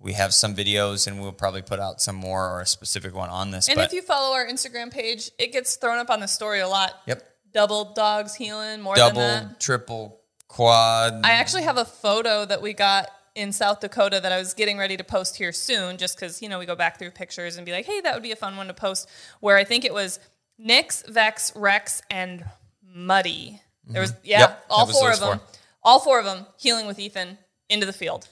[0.00, 3.28] we have some videos, and we'll probably put out some more or a specific one
[3.30, 3.68] on this.
[3.68, 6.68] And if you follow our Instagram page, it gets thrown up on the story a
[6.68, 6.92] lot.
[7.06, 7.22] Yep.
[7.52, 11.20] Double dogs heeling, more than double, triple, quad.
[11.24, 14.78] I actually have a photo that we got in South Dakota that I was getting
[14.78, 17.66] ready to post here soon, just because, you know, we go back through pictures and
[17.66, 19.08] be like, hey, that would be a fun one to post,
[19.40, 20.18] where I think it was
[20.58, 22.44] Nix, Vex, Rex, and
[22.82, 23.60] Muddy.
[23.86, 24.50] There was, yeah, Mm-hmm.
[24.52, 25.38] Yep, all four of them.
[25.38, 25.46] four.
[25.82, 28.28] All four of them heeling with Ethan into the field.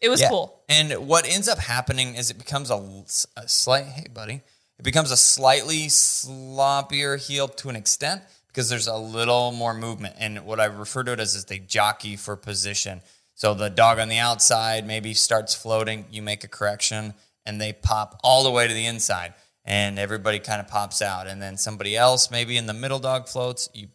[0.00, 0.28] It was Yeah.
[0.28, 0.62] cool.
[0.68, 3.04] And what ends up happening is it becomes a,
[3.36, 4.42] a slight, hey, buddy,
[4.78, 10.16] it becomes a slightly sloppier heel to an extent because there's a little more movement.
[10.18, 13.00] And what I refer to it as is they jockey for position.
[13.34, 17.14] So the dog on the outside maybe starts floating, you make a correction,
[17.46, 19.34] and they pop all the way to the inside.
[19.64, 21.26] And everybody kind of pops out.
[21.26, 23.88] And then somebody else, maybe in the middle dog floats, you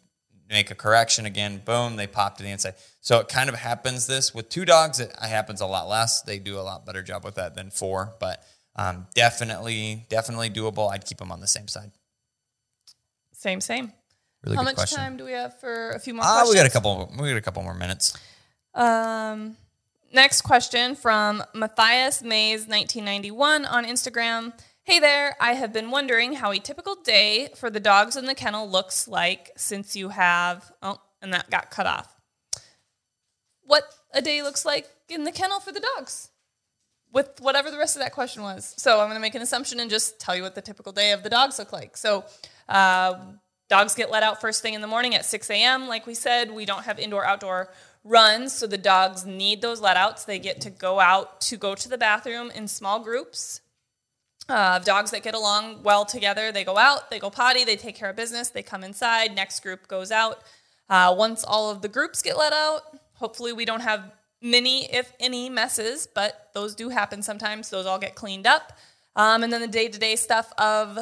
[0.48, 2.74] make a correction again, boom, they pop to the inside.
[3.04, 4.98] So it kind of happens this with two dogs.
[4.98, 6.22] It happens a lot less.
[6.22, 8.42] They do a lot better job with that than four, but
[8.76, 10.90] um, definitely, definitely doable.
[10.90, 11.90] I'd keep them on the same side.
[13.34, 13.92] Same, same.
[14.42, 14.98] Really How good much question.
[14.98, 16.54] time do we have for a few more Ah, questions?
[16.54, 17.12] we got a couple.
[17.20, 18.16] We got a couple more minutes.
[18.74, 19.58] Um,
[20.10, 24.54] next question from Matthias Mays, 1991 on Instagram.
[24.84, 28.34] Hey there, I have been wondering how a typical day for the dogs in the
[28.34, 32.13] kennel looks like since you have, oh, and that got cut off.
[33.66, 36.30] What a day looks like in the kennel for the dogs
[37.14, 38.74] with whatever the rest of that question was.
[38.76, 41.12] So I'm going to make an assumption and just tell you what the typical day
[41.12, 41.96] of the dogs look like.
[41.96, 42.24] So
[42.68, 43.14] uh,
[43.70, 45.86] dogs get let out first thing in the morning at 6 a.m.
[45.86, 47.70] Like we said, we don't have indoor outdoor
[48.02, 50.24] runs, so the dogs need those let outs.
[50.24, 53.60] They get to go out to go to the bathroom in small groups.
[54.46, 57.94] Uh, dogs that get along well together, they go out, they go potty, they take
[57.94, 59.34] care of business, they come inside.
[59.34, 60.42] Next group goes out.
[60.90, 62.82] Uh, once all of the groups get let out,
[63.24, 67.70] hopefully we don't have many, if any, messes, but those do happen sometimes.
[67.70, 68.74] Those all get cleaned up.
[69.16, 70.98] Um, and then the day to day stuff of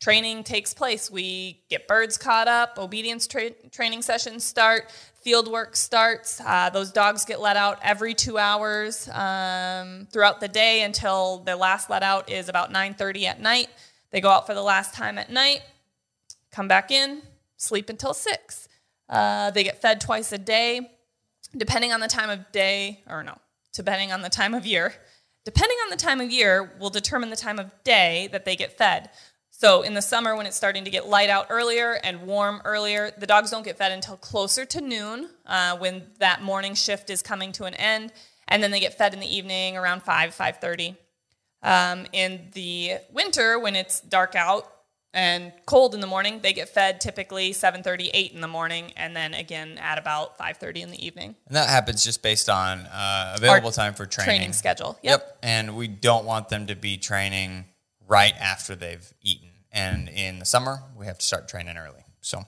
[0.00, 1.12] training takes place.
[1.12, 4.90] We get birds caught up, obedience tra- training sessions start,
[5.22, 6.40] field work starts.
[6.44, 11.54] Uh, those dogs get let out every two hours um, throughout the day until the
[11.54, 13.68] last let out is about 9.30 at night.
[14.10, 15.62] They go out for the last time at night,
[16.50, 17.22] come back in,
[17.58, 18.68] sleep until 6.
[19.08, 20.90] Uh, they get fed twice a day
[21.56, 23.38] depending on the time of day, or no,
[23.72, 24.94] depending on the time of year.
[25.44, 28.78] Depending on the time of year will determine the time of day that they get
[28.78, 29.10] fed.
[29.50, 33.12] So in the summer, when it's starting to get light out earlier and warm earlier,
[33.18, 37.22] the dogs don't get fed until closer to noon, uh, when that morning shift is
[37.22, 38.12] coming to an end,
[38.48, 40.96] and then they get fed in the evening around five, five thirty.
[41.62, 44.70] Um, in the winter, when it's dark out
[45.14, 49.16] and cold in the morning, they get fed typically 7:30, 8 in the morning, and
[49.16, 51.36] then again at about 5:30 in the evening.
[51.46, 54.38] And that happens just based on uh, available time for training.
[54.38, 54.98] Training schedule.
[55.02, 55.20] Yep.
[55.20, 55.38] Yep.
[55.42, 57.66] And we don't want them to be training
[58.06, 59.50] right after they've eaten.
[59.70, 62.04] And in the summer, we have to start training early.
[62.20, 62.44] So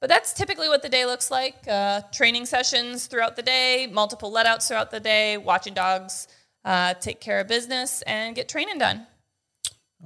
[0.00, 1.56] But that's typically what the day looks like.
[1.68, 6.28] Uh, training sessions throughout the day, multiple letouts throughout the day, watching dogs
[6.64, 9.06] uh, take care of business and get training done.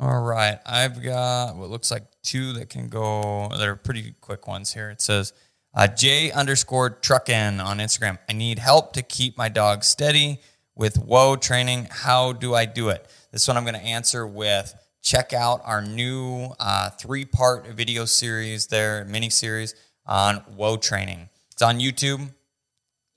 [0.01, 0.59] All right.
[0.65, 4.91] I've got what looks like two that can go, they're pretty quick ones here.
[4.91, 5.33] It says,
[5.75, 8.19] Uh, J underscore truckin on Instagram.
[8.29, 10.41] I need help to keep my dog steady
[10.75, 11.89] with whoa training.
[11.91, 13.07] How do I do it?
[13.33, 18.05] This one I'm going to answer with check out our new uh, three part video
[18.05, 19.75] series there, mini series
[20.07, 21.29] on whoa training.
[21.51, 22.31] It's on YouTube.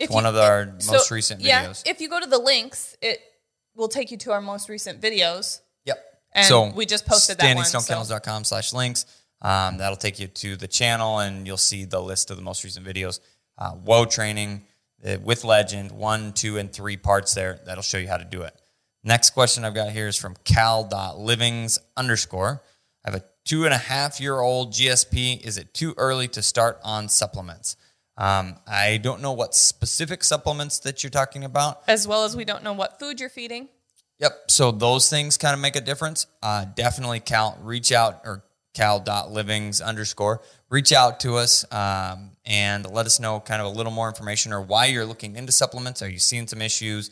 [0.10, 1.46] One you- of our so- most recent videos.
[1.46, 1.84] Yeah, videos.
[1.86, 3.20] if you go to the links, it
[3.76, 5.60] will take you to our most recent videos.
[6.36, 9.06] And so we just posted that one, so- slash links.
[9.42, 12.64] Um, that'll take you to the channel and you'll see the list of the most
[12.64, 13.20] recent videos.
[13.58, 14.66] Uh, Whoa training
[15.06, 17.60] uh, with legend, one, two, and three parts there.
[17.66, 18.54] That'll show you how to do it.
[19.04, 22.64] Next question I've got here is from cal.livings underscore.
[23.06, 25.42] I have a two and a half year old GSP.
[25.42, 27.78] Is it too early to start on supplements?
[28.18, 31.84] Um, I don't know what specific supplements that you're talking about.
[31.88, 33.70] As well as we don't know what food you're feeding.
[34.20, 34.46] Yep.
[34.50, 36.28] So those things kind of make a difference.
[36.42, 43.06] Uh, definitely Cal, reach out or cal.livings underscore, reach out to us um, and let
[43.06, 46.02] us know kind of a little more information or why you're looking into supplements.
[46.02, 47.12] Are you seeing some issues?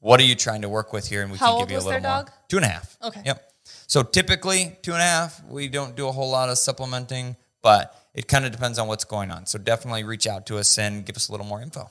[0.00, 1.22] What are you trying to work with here?
[1.22, 2.24] And we How can give you a little their more.
[2.24, 2.30] dog?
[2.48, 2.96] Two and a half.
[3.02, 3.22] Okay.
[3.24, 3.52] Yep.
[3.86, 7.94] So typically two and a half, we don't do a whole lot of supplementing, but
[8.14, 9.46] it kind of depends on what's going on.
[9.46, 11.88] So definitely reach out to us and give us a little more info.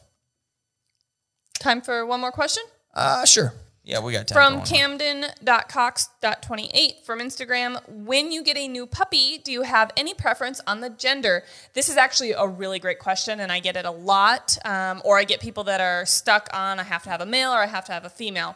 [1.59, 2.63] Time for one more question?
[2.93, 3.53] Uh, sure.
[3.83, 4.35] Yeah, we got time.
[4.35, 4.65] From for one more.
[4.99, 7.81] camden.cox.28 from Instagram.
[7.89, 11.43] When you get a new puppy, do you have any preference on the gender?
[11.73, 14.55] This is actually a really great question, and I get it a lot.
[14.65, 17.51] Um, or I get people that are stuck on I have to have a male
[17.51, 18.55] or I have to have a female.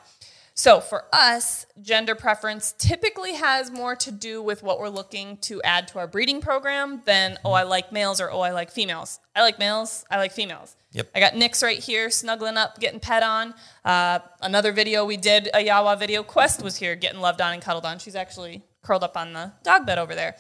[0.58, 5.62] So for us, gender preference typically has more to do with what we're looking to
[5.64, 9.20] add to our breeding program than, oh, I like males or oh, I like females.
[9.36, 10.78] I like males, I like females.
[10.96, 11.10] Yep.
[11.14, 13.54] I got Nix right here snuggling up, getting pet on.
[13.84, 17.62] Uh, another video we did, a Yawa video, Quest was here getting loved on and
[17.62, 18.00] cuddled on.
[18.00, 20.38] She's actually curled up on the dog bed over there.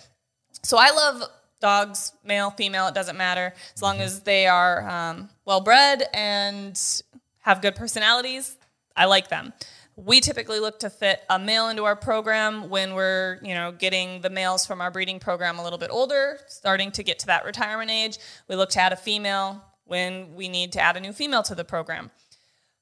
[0.63, 1.23] So I love
[1.59, 6.81] dogs, male, female, it doesn't matter, as long as they are um, well bred and
[7.41, 8.55] have good personalities.
[8.95, 9.51] I like them.
[9.97, 14.21] We typically look to fit a male into our program when we're, you know, getting
[14.21, 17.43] the males from our breeding program a little bit older, starting to get to that
[17.43, 18.19] retirement age.
[18.47, 21.55] We look to add a female when we need to add a new female to
[21.55, 22.11] the program.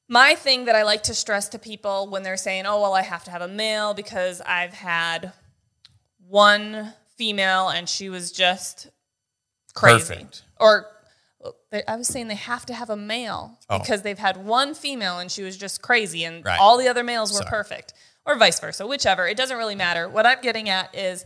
[0.10, 3.02] My thing that I like to stress to people when they're saying, "Oh, well, I
[3.04, 5.32] have to have a male because I've had
[6.28, 8.90] one female and she was just
[9.74, 10.14] crazy.
[10.16, 10.44] Perfect.
[10.60, 10.88] Or
[11.88, 13.80] I was saying they have to have a male Oh.
[13.80, 16.60] because they've had one female and she was just crazy and Right.
[16.60, 17.50] all the other males were Sorry.
[17.50, 17.94] perfect.
[18.26, 19.28] Or vice versa, whichever.
[19.28, 20.08] It doesn't really matter.
[20.08, 21.26] What I'm getting at is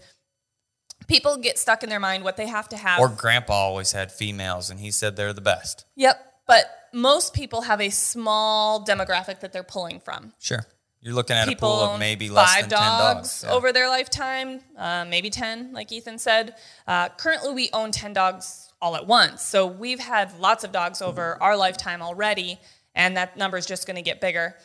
[1.07, 2.99] people get stuck in their mind what they have to have.
[2.99, 5.85] Or grandpa always had females and he said they're the best.
[5.95, 6.23] yep.
[6.45, 10.31] But most people have a small demographic that they're pulling from.
[10.39, 10.65] Sure.
[11.01, 13.43] You're looking at people a pool of maybe less five than 10 dogs, dogs.
[13.45, 13.53] Yeah.
[13.53, 16.55] over their lifetime, uh, maybe 10, like Ethan said.
[16.87, 19.41] Uh, currently, we own 10 dogs all at once.
[19.41, 22.59] So we've had lots of dogs over our lifetime already,
[22.95, 24.55] and that number is just going to get bigger.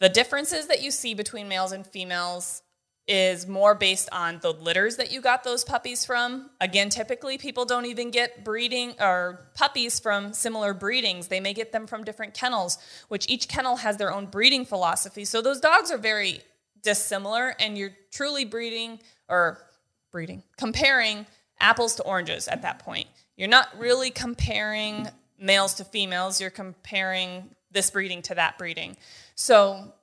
[0.00, 2.62] The differences that you see between males and females
[3.08, 6.50] is more based on the litters that you got those puppies from.
[6.60, 11.28] Again, typically people don't even get breeding or puppies from similar breedings.
[11.28, 12.76] They may get them from different kennels,
[13.08, 15.24] which each kennel has their own breeding philosophy.
[15.24, 16.42] So those dogs are very
[16.82, 19.62] dissimilar and you're truly breeding or
[20.12, 21.26] breeding, comparing
[21.60, 23.08] apples to oranges at that point.
[23.36, 25.08] You're not really comparing
[25.40, 28.96] males to females, you're comparing this breeding to that breeding.
[29.34, 29.94] So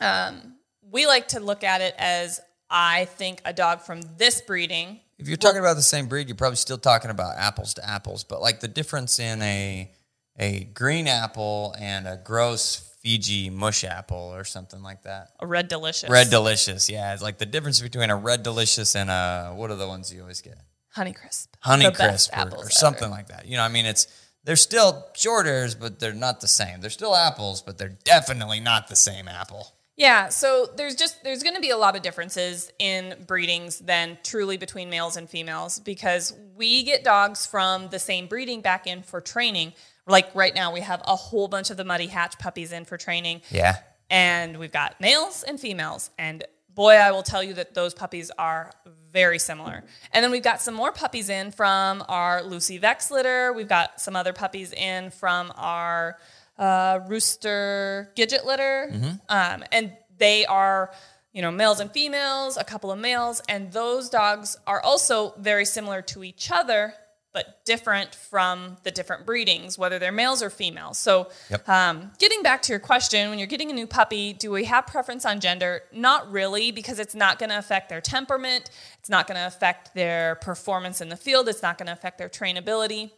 [0.00, 0.54] um,
[0.90, 5.00] we like to look at it as I think a dog from this breeding.
[5.18, 8.24] If you're talking about the same breed, you're probably still talking about apples to apples.
[8.24, 9.90] But like the difference in a
[10.38, 15.28] a green apple and a gross Fiji mush apple or something like that.
[15.38, 16.10] A red delicious.
[16.10, 17.12] Red delicious, yeah.
[17.12, 20.22] It's like the difference between a red delicious and a what are the ones you
[20.22, 20.58] always get?
[20.90, 21.54] Honey crisp.
[21.60, 22.70] Honey The crisp or, apples or ever.
[22.70, 23.46] something like that.
[23.46, 24.06] You know, I mean, it's
[24.44, 26.80] they're still short hairs, but they're not the same.
[26.80, 29.74] They're still apples, but they're definitely not the same apple.
[29.96, 34.18] Yeah, so there's just there's going to be a lot of differences in breedings than
[34.24, 39.02] truly between males and females because we get dogs from the same breeding back in
[39.02, 39.72] for training.
[40.06, 42.96] Like right now, we have a whole bunch of the muddy hatch puppies in for
[42.96, 43.42] training.
[43.50, 43.76] Yeah.
[44.10, 48.30] and we've got males and females and boy i will tell you that those puppies
[48.36, 48.70] are
[49.12, 53.52] very similar and then we've got some more puppies in from our lucy vex litter
[53.54, 56.16] we've got some other puppies in from our
[56.58, 58.90] uh, rooster gidget litter
[59.28, 60.92] um, and they are
[61.32, 65.64] you know males and females a couple of males and those dogs are also very
[65.64, 66.94] similar to each other
[67.32, 70.98] but different from the different breedings, whether they're males or females.
[70.98, 71.68] So, Yep.
[71.68, 74.86] um, getting back to your question, when you're getting a new puppy, do we have
[74.86, 75.82] preference on gender?
[75.92, 78.70] Not really, because it's not going to affect their temperament.
[79.00, 81.48] It's not going to affect their performance in the field.
[81.48, 83.10] It's not going to affect their trainability.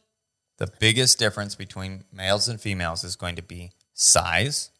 [0.59, 4.71] The biggest difference between males and females is going to be size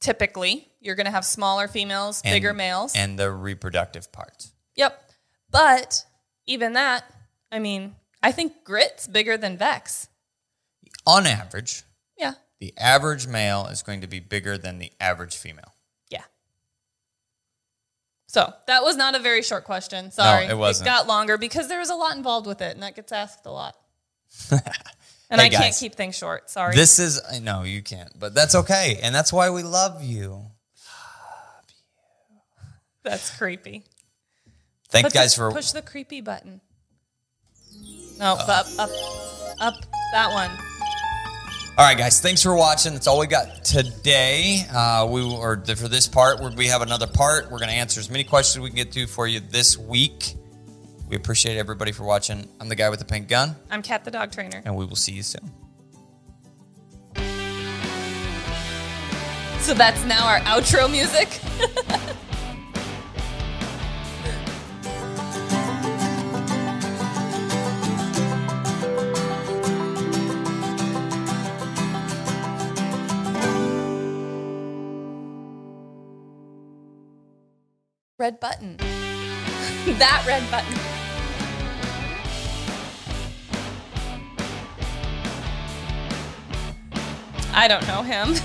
[0.00, 2.94] Typically, you're going to have smaller females, and, bigger males.
[2.94, 4.52] and the reproductive parts.
[4.76, 5.02] yep.
[5.50, 6.04] But
[6.46, 7.04] even that,
[7.50, 10.08] I mean, I think Grit's bigger than Vex.
[11.06, 11.82] On average,
[12.16, 12.34] Yeah.
[12.60, 15.74] the average male is going to be bigger than the average female.
[16.10, 16.22] Yeah.
[18.28, 20.10] So that was not a very short question.
[20.12, 20.44] Sorry.
[20.44, 20.86] it wasn't.
[20.86, 23.46] It got longer because there was a lot involved with it, and that gets asked
[23.46, 23.74] a lot.
[25.30, 26.50] and Hey, I can't keep things short.
[26.50, 26.74] Sorry.
[26.74, 30.46] This is no, you can't, but that's okay, and that's why we love you.
[33.02, 33.84] That's creepy.
[34.90, 36.60] Thank you guys for push the creepy button.
[38.18, 38.90] No, up, up,
[39.60, 39.74] up,
[40.12, 40.50] that one.
[41.78, 42.20] All right, guys.
[42.20, 42.94] Thanks for watching.
[42.94, 44.62] That's all we got today.
[44.74, 47.44] Uh, we or for this part, we have another part.
[47.44, 49.78] We're going to answer as many questions as we can get to for you this
[49.78, 50.34] week.
[51.08, 52.46] We appreciate everybody for watching.
[52.60, 54.62] I'm the guy with the pink gun, I'm Kat the dog trainer.
[54.64, 55.50] and we will see you soon.
[59.60, 61.40] So that's now our outro music.
[78.18, 78.76] red button.
[79.98, 80.97] that red button.
[87.58, 88.36] I don't know him.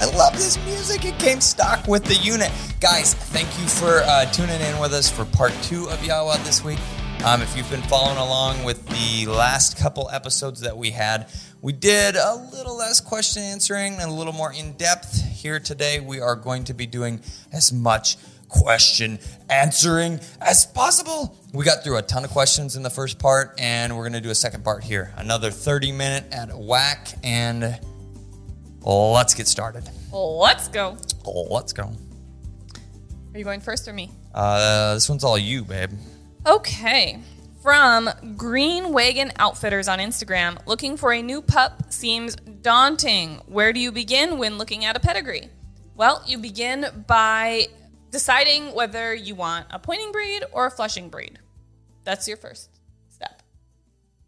[0.00, 1.04] I love this music.
[1.04, 2.52] It came stock with the unit.
[2.78, 6.62] Guys, thank you for uh, tuning in with us for part two of Yawa this
[6.62, 6.78] week.
[7.24, 11.28] Um, if you've been following along with the last couple episodes that we had,
[11.62, 15.20] we did a little less question answering and a little more in depth.
[15.20, 17.20] Here today, we are going to be doing
[17.52, 18.16] as much
[18.52, 19.18] question
[19.50, 21.36] answering as possible.
[21.52, 24.20] We got through a ton of questions in the first part, and we're going to
[24.20, 25.12] do a second part here.
[25.16, 27.78] Another 30 minute at whack, and
[28.84, 29.88] let's get started.
[30.12, 30.96] Let's go.
[31.24, 31.92] Let's go.
[33.34, 34.10] Are you going first or me?
[34.34, 35.90] Uh, this one's all you, babe.
[36.46, 37.18] Okay.
[37.62, 43.40] From Green Wagon Outfitters on Instagram, looking for a new pup seems daunting.
[43.46, 45.48] Where do you begin when looking at a pedigree?
[45.94, 47.68] Well, you begin by
[48.12, 51.38] deciding whether you want a pointing breed or a flushing breed.
[52.04, 52.70] That's your first
[53.08, 53.42] step.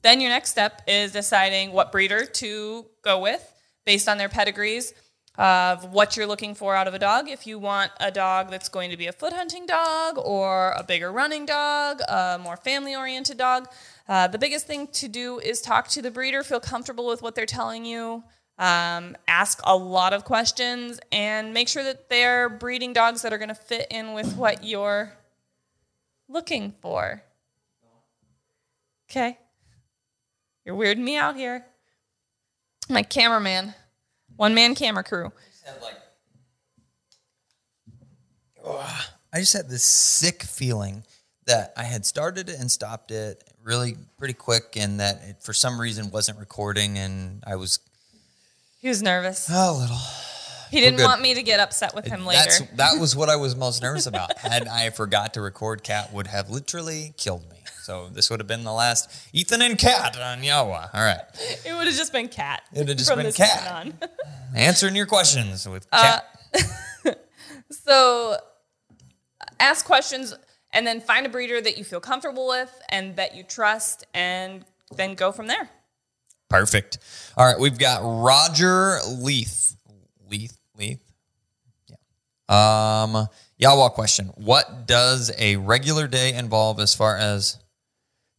[0.03, 3.53] Then your next step is deciding what breeder to go with
[3.85, 4.95] based on their pedigrees
[5.37, 7.29] of what you're looking for out of a dog.
[7.29, 10.85] If you want a dog that's going to be a foot hunting dog or a
[10.85, 13.69] bigger running dog, a more family oriented dog,
[14.09, 17.35] uh, the biggest thing to do is talk to the breeder, feel comfortable with what
[17.35, 18.23] they're telling you,
[18.59, 23.39] um, ask a lot of questions, and make sure that they're breeding dogs that are
[23.39, 25.13] going to fit in with what you're
[26.29, 27.23] looking for.
[29.11, 29.39] Okay.
[30.65, 31.67] You're weirding me out here.
[32.89, 33.75] My cameraman,
[34.37, 35.33] one man camera crew.
[38.67, 41.05] I just had this sick feeling
[41.47, 45.53] that I had started it and stopped it really pretty quick, and that it for
[45.53, 47.79] some reason wasn't recording, and I was
[48.85, 49.49] He was nervous.
[49.49, 49.97] a little.
[50.71, 52.43] He didn't want me to get upset with him later.
[52.43, 54.37] That's that was what I was most nervous about.
[54.37, 57.57] Had I forgot to record, Cat would have literally killed me.
[57.81, 60.91] So this would have been the last Ethan and Cat on Yawa.
[60.93, 61.23] All right,
[61.65, 62.61] It would have just been cat.
[62.75, 63.59] It would have just been Cat.
[63.63, 63.85] Kat.
[63.85, 64.09] point on.
[64.55, 66.21] answering your questions with Uh,
[66.53, 67.19] Cat.
[67.71, 68.37] so
[69.59, 70.35] ask questions
[70.75, 74.63] and then find a breeder that you feel comfortable with and that you trust and
[74.95, 75.71] then go from there.
[76.55, 76.99] Perfect.
[77.37, 79.77] All right, we've got Roger Leith.
[80.31, 81.01] Leith, Leith.
[81.89, 81.97] Yeah.
[82.49, 83.27] Um,
[83.61, 87.59] Yawa question: What does a regular day involve as far as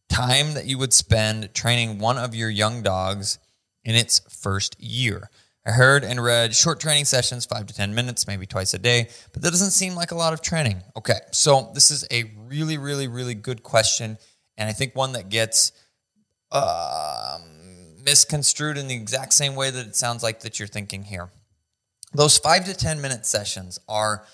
[0.08, 3.38] time that you would spend training one of your young dogs
[3.84, 5.28] in its first year?
[5.66, 9.08] I heard and read short training sessions, five to 10 minutes, maybe twice a day,
[9.34, 10.80] but that doesn't seem like a lot of training.
[10.96, 14.16] Okay, so this is a really, really, really good question.
[14.56, 15.72] And I think one that gets
[16.52, 17.56] um,
[18.06, 21.28] misconstrued in the exact same way that it sounds like that you're thinking here.
[22.14, 24.24] Those five to 10 minute sessions are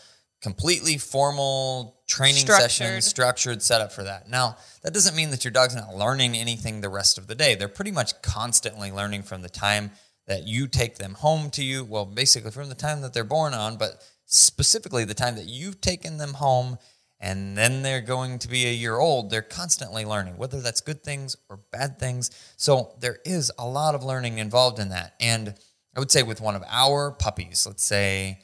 [0.43, 2.71] completely formal training Structured.
[2.71, 4.29] sessions, structured, set up for that.
[4.29, 7.55] Now, that doesn't mean that your dog's not learning anything the rest of the day.
[7.55, 9.93] They're pretty much constantly learning from the time
[10.27, 11.85] that you take them home to you.
[11.85, 15.81] Well, basically from the time that they're born on, but specifically the time that you've
[15.81, 16.79] taken them home
[17.23, 21.05] and then they're going to be a year old, they're constantly learning, whether that's good
[21.05, 22.33] things or bad things.
[22.57, 25.15] So there is a lot of learning involved in that.
[25.21, 25.55] And
[25.97, 28.41] I would say with one of our puppies, let's say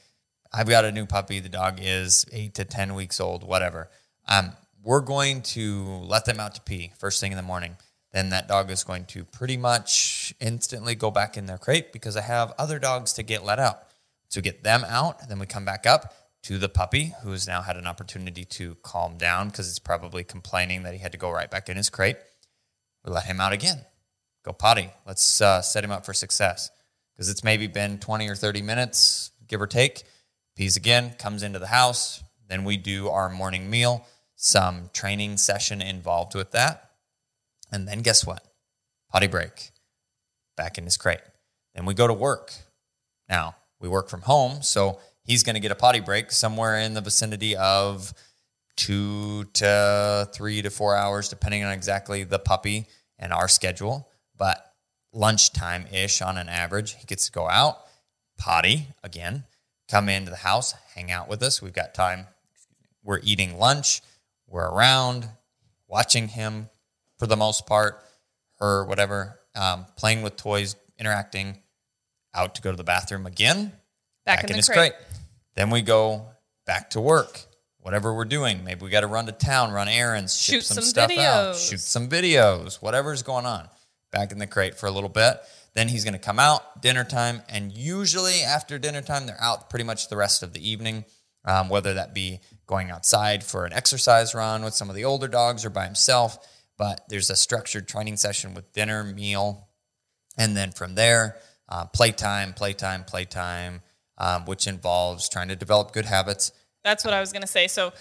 [0.53, 1.41] I've got a new puppy.
[1.41, 3.91] The dog is eight to 10 weeks old, whatever.
[4.29, 4.53] Um,
[4.85, 7.77] we're going to let them out to pee first thing in the morning.
[8.13, 12.17] Then that dog is going to pretty much instantly go back in their crate because
[12.17, 13.83] I have other dogs to get let out.
[14.33, 16.15] To get them out, then we come back up
[16.49, 20.25] to the puppy who has now had an opportunity to calm down because it's probably
[20.25, 22.17] complaining that he had to go right back in his crate.
[23.05, 23.85] We let him out again.
[24.47, 24.89] Go potty.
[25.07, 26.71] Let's uh, set him up for success
[27.13, 30.05] because it's maybe been 20 or 30 minutes, give or take.
[30.57, 32.25] Pees again, comes into the house.
[32.49, 36.93] Then we do our morning meal, some training session involved with that.
[37.71, 38.43] And then guess what?
[39.13, 39.73] Potty break,
[40.57, 41.21] back in his crate.
[41.75, 42.55] Then we go to work.
[43.29, 46.95] Now, we work from home, so he's going to get a potty break somewhere in
[46.95, 48.13] the vicinity of
[48.77, 52.87] two to three to four hours, depending on exactly the puppy
[53.19, 54.09] and our schedule.
[54.37, 54.65] But
[55.13, 57.77] lunchtime ish on an average, he gets to go out,
[58.39, 59.45] potty again,
[59.89, 61.63] come into the house, hang out with us.
[61.63, 62.27] We've got time.
[63.05, 64.01] We're eating lunch,
[64.47, 65.29] we're around,
[65.87, 66.69] watching him
[67.19, 68.01] for the most part,
[68.61, 71.59] her, whatever, um, playing with toys, interacting,
[72.35, 73.73] out to go to the bathroom again,
[74.29, 74.93] Back, in, the crate.
[75.59, 76.29] Then we go
[76.67, 77.41] back to work,
[77.81, 78.63] whatever we're doing.
[78.63, 81.57] Maybe we got to run to town, run errands, ship Shoot some, some stuff out,
[81.57, 83.69] shoot some videos, whatever's going on.
[84.13, 85.41] Back in the crate for a little bit.
[85.75, 89.69] Then he's going to come out, dinner time, and usually after dinner time, they're out
[89.69, 91.05] pretty much the rest of the evening,
[91.45, 92.39] um, whether that be
[92.69, 96.39] going outside for an exercise run with some of the older dogs or by himself.
[96.77, 99.71] But there's a structured training session with dinner, meal,
[100.37, 101.35] and then from there,
[101.69, 103.83] uh, playtime, playtime, playtime,
[104.19, 106.53] um, which involves trying to develop good habits.
[106.85, 107.69] That's what I was going to say.
[107.69, 107.93] So,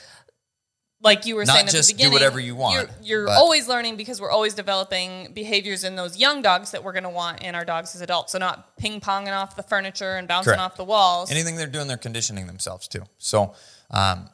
[1.01, 3.67] like you were Not saying at the do beginning, whatever you want, You're, you're always
[3.67, 7.43] learning because we're always developing behaviors in those young dogs that we're going to want
[7.43, 8.31] in our dogs as adults.
[8.31, 10.61] So, not ping ponging off the furniture and bouncing Correct.
[10.61, 11.31] off the walls.
[11.31, 13.05] Anything they're doing, they're conditioning themselves to.
[13.17, 13.53] So
[13.91, 14.29] um,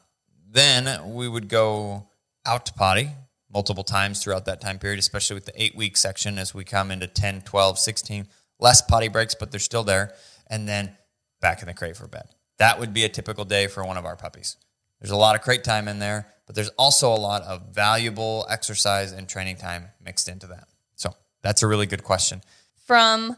[0.50, 2.08] then we would go
[2.46, 3.10] out to potty
[3.52, 6.92] multiple times throughout that time period, especially with the eight week section as we come
[6.92, 8.28] into 10, 12, 16.
[8.60, 10.14] Less potty breaks, but they're still there.
[10.48, 10.96] And then
[11.44, 12.24] back in the crate for bed.
[12.58, 14.58] That would be a typical day for one of our puppies.
[15.00, 18.48] There's a lot of crate time in there, but there's also a lot of valuable
[18.50, 20.68] exercise and training time mixed into that.
[20.96, 21.14] So
[21.44, 22.42] that's a really good question.
[22.88, 23.38] from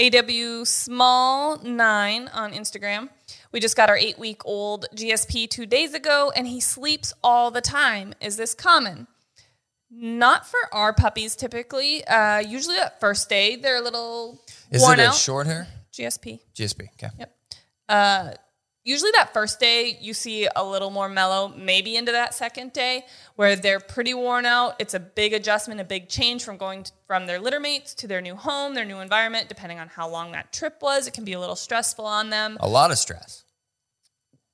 [0.00, 3.10] AW Small Nine on Instagram.
[3.52, 7.50] We just got our eight week old GSP two days ago, and he sleeps all
[7.50, 8.14] the time.
[8.20, 9.06] Is this common?
[9.90, 12.04] Not for our puppies typically.
[12.06, 14.40] Uh, usually at first day, they're a little
[14.70, 15.14] Is worn it a out.
[15.16, 15.66] short hair?
[15.92, 16.38] GSP.
[16.54, 16.88] GSP.
[16.94, 17.08] Okay.
[17.18, 17.36] Yep.
[17.90, 18.34] Uh,
[18.84, 23.04] usually that first day you see a little more mellow, maybe into that second day
[23.34, 24.76] where they're pretty worn out.
[24.78, 28.06] It's a big adjustment, a big change from going to, from their litter mates to
[28.06, 31.08] their new home, their new environment, depending on how long that trip was.
[31.08, 32.56] It can be a little stressful on them.
[32.60, 33.44] A lot of stress.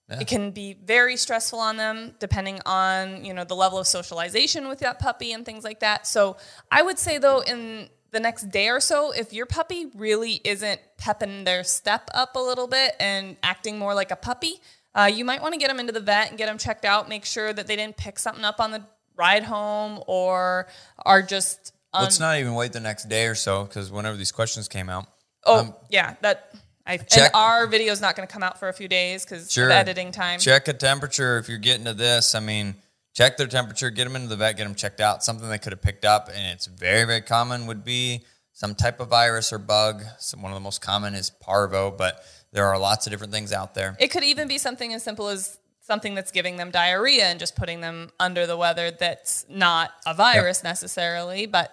[0.09, 4.69] It can be very stressful on them depending on, you know, the level of socialization
[4.69, 6.07] with that puppy and things like that.
[6.07, 6.37] So,
[6.71, 10.81] I would say though in the next day or so, if your puppy really isn't
[10.97, 14.55] pepping their step up a little bit and acting more like a puppy,
[14.95, 17.09] uh, you might want to get them into the vet and get them checked out.
[17.11, 18.83] Make sure that they didn't pick something up on the
[19.17, 20.67] ride home or
[21.05, 21.75] are just.
[21.93, 24.89] Un- Let's not even wait the next day or so because whenever these questions came
[24.89, 25.07] out,
[25.45, 26.55] oh, yeah, that.
[26.89, 29.25] I, check- and our video is not going to come out for a few days
[29.25, 29.67] because Sure.
[29.67, 30.39] of editing time.
[30.39, 32.35] check a temperature if you're getting to this.
[32.37, 32.77] I mean,
[33.17, 35.25] check their temperature, get them into the vet, get them checked out.
[35.25, 39.01] Something they could have picked up, and it's very, very common would be some type
[39.01, 40.03] of virus or bug.
[40.19, 43.53] So one of the most common is parvo, but there are lots of different things
[43.53, 43.97] out there.
[43.99, 47.57] It could even be something as simple as something that's giving them diarrhea and just
[47.57, 51.73] putting them under the weather that's not a virus necessarily, but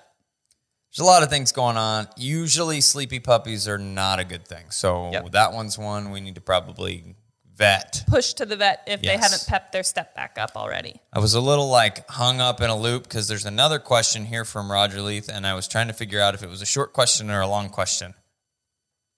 [0.95, 2.07] There's a lot of things going on.
[2.17, 4.69] Usually, sleepy puppies are not a good thing.
[4.69, 5.31] So Yep.
[5.31, 7.15] that one's one we need to probably
[7.55, 8.03] vet.
[8.07, 10.95] push to the vet if they haven't pepped their step back up already.
[11.11, 14.45] I was a little like hung up in a loop because there's another question here
[14.45, 16.93] from Roger Leith, and I was trying to figure out if it was a short
[16.93, 18.13] question or a long question.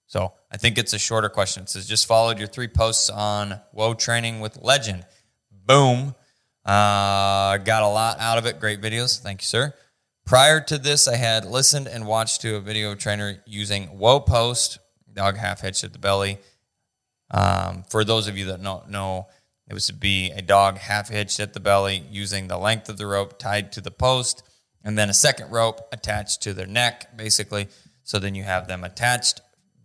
[0.06, 1.64] So I think it's a shorter question.
[1.64, 5.04] It says just followed your three posts on Whoa training with Legend.
[5.50, 6.14] Boom.
[6.64, 8.60] Uh, got a lot out of it.
[8.60, 9.20] Great videos.
[9.20, 9.74] Thank you, sir.
[10.24, 14.78] Prior to this, I had listened and watched to a video trainer using Whoa Post,
[15.12, 16.38] dog half hitched at the belly.
[17.30, 19.26] Um, for those of you that don't know,
[19.68, 22.98] it was to be a dog half hitched at the belly using the length of
[22.98, 24.42] the rope tied to the post
[24.86, 27.66] and then a second rope attached to their neck, basically.
[28.04, 29.40] So then you have them attached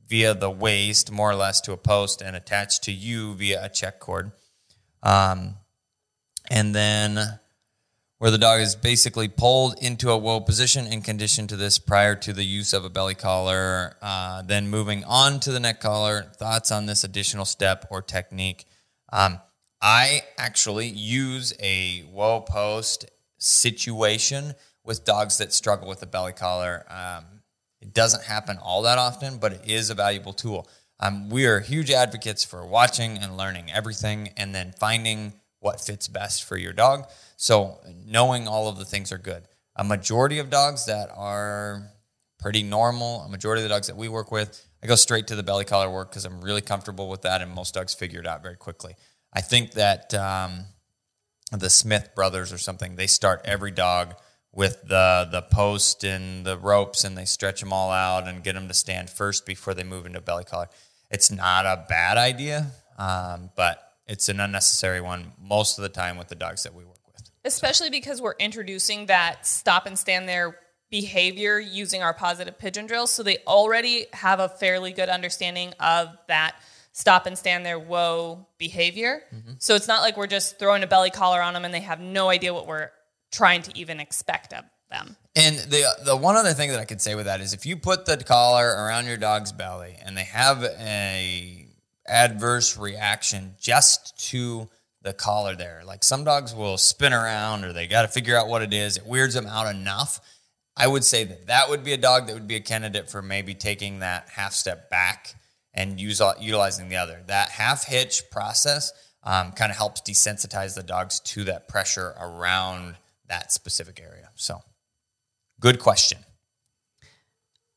[0.07, 3.69] via the waist, more or less, to a post and attached to you via a
[3.69, 4.31] check cord.
[5.01, 5.55] Um,
[6.51, 7.39] and then
[8.21, 12.13] where the dog is basically pulled into a whoa position and conditioned to this prior
[12.13, 13.97] to the use of a belly collar.
[13.99, 16.31] Uh, then moving on to the neck collar.
[16.37, 18.65] Thoughts on this additional step or technique?
[19.11, 19.39] Um,
[19.81, 23.09] I actually use a whoa post
[23.39, 24.53] situation
[24.83, 26.85] with dogs that struggle with the belly collar.
[26.91, 27.25] Um,
[27.81, 30.69] it doesn't happen all that often, but it is a valuable tool.
[30.99, 36.07] Um, we are huge advocates for watching and learning everything and then finding what fits
[36.07, 37.07] best for your dog.
[37.41, 39.47] So, knowing all of the things are good.
[39.75, 41.89] A majority of dogs that are
[42.39, 45.35] pretty normal, a majority of the dogs that we work with, I go straight to
[45.35, 48.27] the belly collar work because I'm really comfortable with that, and most dogs figure it
[48.27, 48.93] out very quickly.
[49.33, 50.65] I think that um,
[51.51, 54.13] the Smith brothers or something, they start every dog
[54.51, 58.53] with the the post and the ropes, and they stretch them all out and get
[58.53, 60.69] them to stand first before they move into belly collar.
[61.09, 62.67] It's not a bad idea,
[62.99, 66.83] um, but it's an unnecessary one most of the time with the dogs that we
[66.83, 66.90] work.
[67.43, 70.57] Especially because we're introducing that stop and stand there
[70.91, 73.11] behavior using our positive pigeon drills.
[73.11, 76.55] So they already have a fairly good understanding of that
[76.91, 79.23] stop and stand there whoa behavior.
[79.33, 79.53] Mm-hmm.
[79.59, 81.99] So it's not like we're just throwing a belly collar on them and they have
[81.99, 82.89] no idea what we're
[83.31, 85.15] trying to even expect of them.
[85.35, 87.77] And the the one other thing that I could say with that is if you
[87.77, 91.67] put the collar around your dog's belly and they have a
[92.05, 94.69] adverse reaction just to
[95.01, 98.47] the collar there, like some dogs will spin around or they got to figure out
[98.47, 100.19] what it is, it weirds them out enough.
[100.77, 103.21] I would say that that would be a dog that would be a candidate for
[103.21, 105.35] maybe taking that half step back
[105.73, 107.23] and use utilizing the other.
[107.27, 108.91] That half hitch process
[109.23, 112.95] um, kind of helps desensitize the dogs to that pressure around
[113.27, 114.29] that specific area.
[114.35, 114.61] So,
[115.59, 116.19] good question.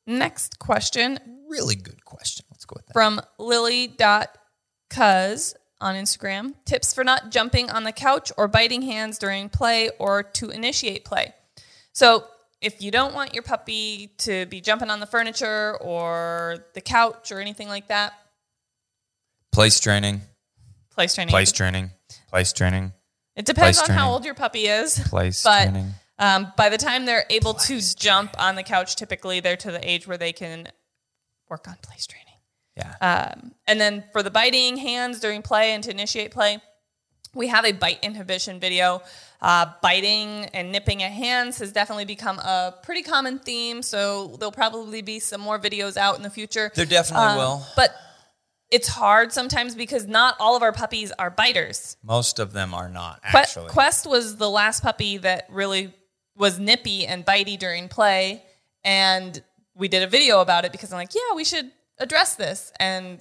[0.07, 1.18] Next question
[1.49, 2.45] Really good question.
[2.51, 2.93] Let's go with that.
[2.95, 3.95] from lily.cuz
[5.85, 6.55] on Instagram.
[6.64, 11.05] Tips for not jumping on the couch or biting hands during play or to initiate
[11.05, 11.32] play.
[11.93, 12.24] So,
[12.61, 17.30] if you don't want your puppy to be jumping on the furniture or the couch
[17.30, 18.14] or anything like that,
[19.53, 20.22] Place training,
[20.91, 21.30] place training.
[21.30, 21.91] place training,
[22.30, 22.93] place training,
[23.37, 24.99] It depends place on how old your puppy is.
[25.09, 25.93] place But training.
[26.18, 29.87] um, by the time they're able to jump on the couch, typically they're to the
[29.89, 30.68] age where they can
[31.51, 32.34] work on place training.
[32.77, 32.95] Yeah.
[33.01, 36.59] Um, and then for the biting hands during play and to initiate play,
[37.35, 39.03] we have a bite inhibition video.
[39.41, 43.83] Uh, biting and nipping at hands has definitely become a pretty common theme.
[43.83, 46.70] So there'll probably be some more videos out in the future.
[46.75, 47.66] there definitely Um, will.
[47.77, 47.95] But
[48.70, 51.97] it's hard sometimes because not all of our puppies are biters.
[52.03, 53.68] Most of them are not actually.
[53.68, 55.93] Quest was the last puppy that really
[56.37, 58.43] was nippy and bitey during play.
[58.83, 59.41] And
[59.75, 62.72] we did a video about it because I'm like, yeah, we should address this.
[62.78, 63.20] And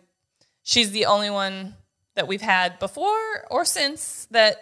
[0.63, 1.75] she's the only one
[2.15, 4.57] that we've had before or since that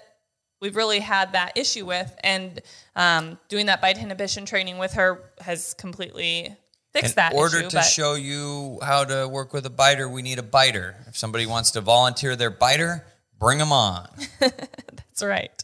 [0.61, 2.15] we've really had that issue with.
[2.23, 2.61] And
[2.95, 6.55] um, doing that bite inhibition training with her has completely
[6.93, 7.69] fixed In that In order issue.
[7.69, 10.95] to but show you how to work with a biter, we need a biter.
[11.07, 13.05] If somebody wants to volunteer their biter,
[13.37, 14.07] bring them on.
[14.39, 15.63] that's right.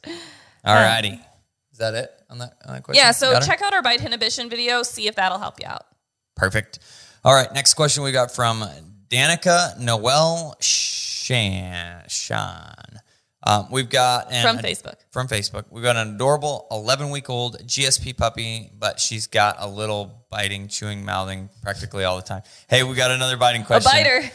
[0.66, 1.22] Alrighty.
[1.72, 3.04] Is that it on that, on that question?
[3.04, 5.86] Yeah, so check out our bite inhibition video, see if that'll help you out.
[6.36, 6.80] Perfect.
[7.28, 8.64] All right, next question we got from
[9.10, 12.04] Danica Noel Shan.
[12.08, 12.74] Sean.
[13.44, 14.96] Um, we've got an, From Facebook.
[15.12, 19.68] From Facebook, we've got an adorable 11 week old GSP puppy, but she's got a
[19.68, 22.44] little biting, chewing, mouthing practically all the time.
[22.70, 23.92] Hey, we got another biting question.
[23.92, 24.32] A biter.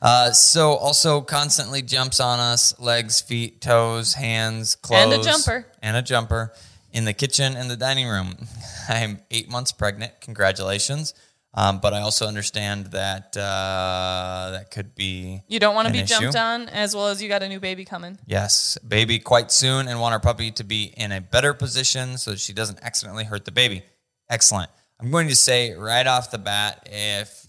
[0.00, 5.66] Uh, so also constantly jumps on us, legs, feet, toes, hands, clothes, And a jumper.
[5.82, 6.52] and a jumper
[6.92, 8.36] in the kitchen and the dining room.
[8.88, 10.20] I'm eight months pregnant.
[10.20, 11.12] Congratulations.
[11.58, 16.02] Um, but I also understand that uh, that could be You don't want to be
[16.02, 18.18] jumped on, as well as you got a new baby coming.
[18.26, 22.32] Yes, baby quite soon and want our puppy to be in a better position so
[22.32, 23.82] that she doesn't accidentally hurt the baby.
[24.28, 24.70] Excellent.
[25.00, 27.46] I'm going to say right off the bat if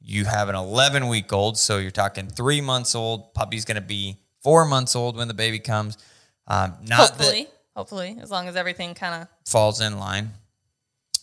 [0.00, 3.80] you have an 11 week old, so you're talking three months old, puppy's going to
[3.80, 5.98] be four months old when the baby comes.
[6.46, 10.30] Um, not hopefully, hopefully, as long as everything kind of falls in line.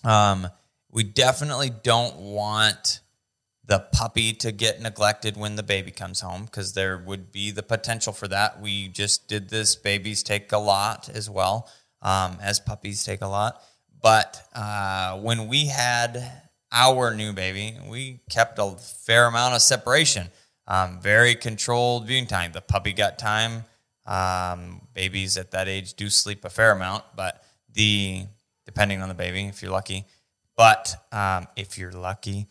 [0.03, 0.47] Um,
[0.95, 3.01] we definitely don't want
[3.65, 7.61] the puppy to get neglected when the baby comes home because there would be the
[7.61, 8.61] potential for that.
[8.61, 9.75] We just did this.
[9.75, 11.69] Babies take a lot as well,
[12.01, 13.61] um, as puppies take a lot.
[14.01, 16.31] But uh, when we had
[16.71, 20.29] our new baby, we kept a fair amount of separation,
[20.65, 22.53] um, very controlled viewing time.
[22.53, 23.65] The puppy got time.
[24.05, 27.43] Um, babies at that age do sleep a fair amount, but
[27.73, 28.27] the
[28.65, 30.05] depending on the baby, if you're lucky.
[30.57, 32.47] But um, if you're lucky,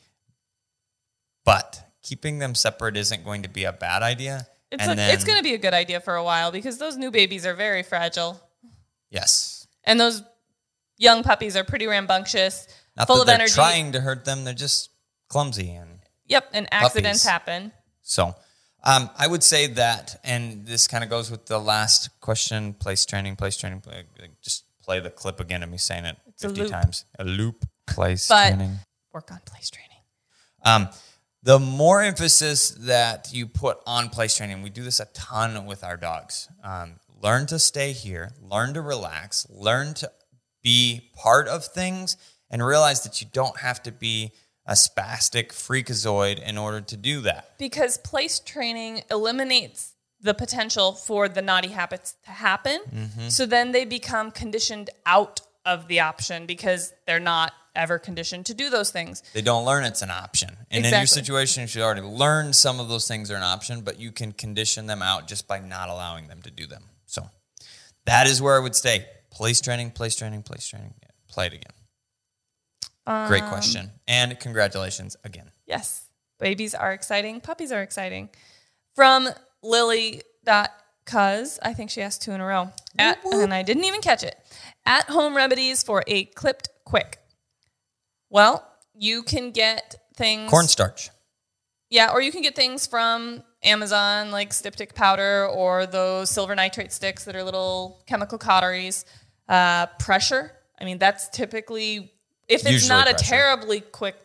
[1.45, 4.47] but keeping them separate isn't going to be a bad idea.
[4.71, 6.79] it's and a, then, it's going to be a good idea for a while because
[6.79, 8.41] those new babies are very fragile,
[9.11, 10.23] yes, and those
[10.99, 13.55] young puppies are pretty rambunctious, not full that of they're energy.
[13.55, 14.91] trying to hurt them; they're just
[15.29, 17.31] clumsy and Yep, and accidents Puppies.
[17.31, 17.73] happen.
[18.03, 18.35] So,
[18.83, 23.05] Um, I would say that, and this kind of goes with the last question: place
[23.07, 23.81] training, place training.
[23.81, 24.05] Play,
[24.43, 26.71] just play the clip again of me saying it a fifty loop.
[26.71, 27.05] times.
[27.19, 28.79] A loop, place But- training.
[29.13, 29.91] Work on place training.
[30.65, 30.89] Um,
[31.43, 35.85] the more emphasis that you put on place training, we do this a ton with
[35.85, 36.49] our dogs.
[36.65, 40.11] Um, learn to stay here, learn to relax, learn to
[40.63, 42.17] be part of things,
[42.51, 44.33] and realize that you don't have to be
[44.67, 47.57] a spastic freakazoid in order to do that.
[47.59, 52.81] because place training eliminates the potential for the naughty habits to happen.
[52.91, 53.29] Mm-hmm.
[53.29, 58.55] So then they become conditioned out of the option because they're not ever conditioned to
[58.55, 59.23] do those things.
[59.33, 60.51] They don't learn it's an option.
[60.71, 61.23] And in your Exactly.
[61.23, 64.33] situation, you should already learn some of those things are an option, but you can
[64.33, 66.85] condition them out just by not allowing them to do them.
[67.07, 67.29] So
[68.07, 69.07] that is where I would stay.
[69.31, 70.95] Place training, place training, place training.
[71.03, 71.73] Yeah, play it again.
[73.29, 73.91] Great Um, question.
[74.09, 75.51] And congratulations again.
[75.67, 76.03] Yes,
[76.39, 77.41] babies are exciting.
[77.41, 78.31] Puppies are exciting.
[78.95, 79.29] From
[79.63, 80.71] Lily dot
[81.05, 82.73] cuz I think she asked two in a row.
[82.99, 84.37] At, and I didn't even catch it.
[84.87, 87.19] At home remedies for a clipped quick.
[88.35, 88.67] Well,
[88.97, 91.11] you can get things Cornstarch.
[91.89, 96.93] Yeah, or you can get things from Amazon like styptic powder or those silver nitrate
[96.93, 99.05] sticks that are little chemical cauteries.
[99.49, 100.51] Uh, pressure.
[100.81, 102.13] I mean, that's typically
[102.49, 104.17] if it's Usually not a terribly quick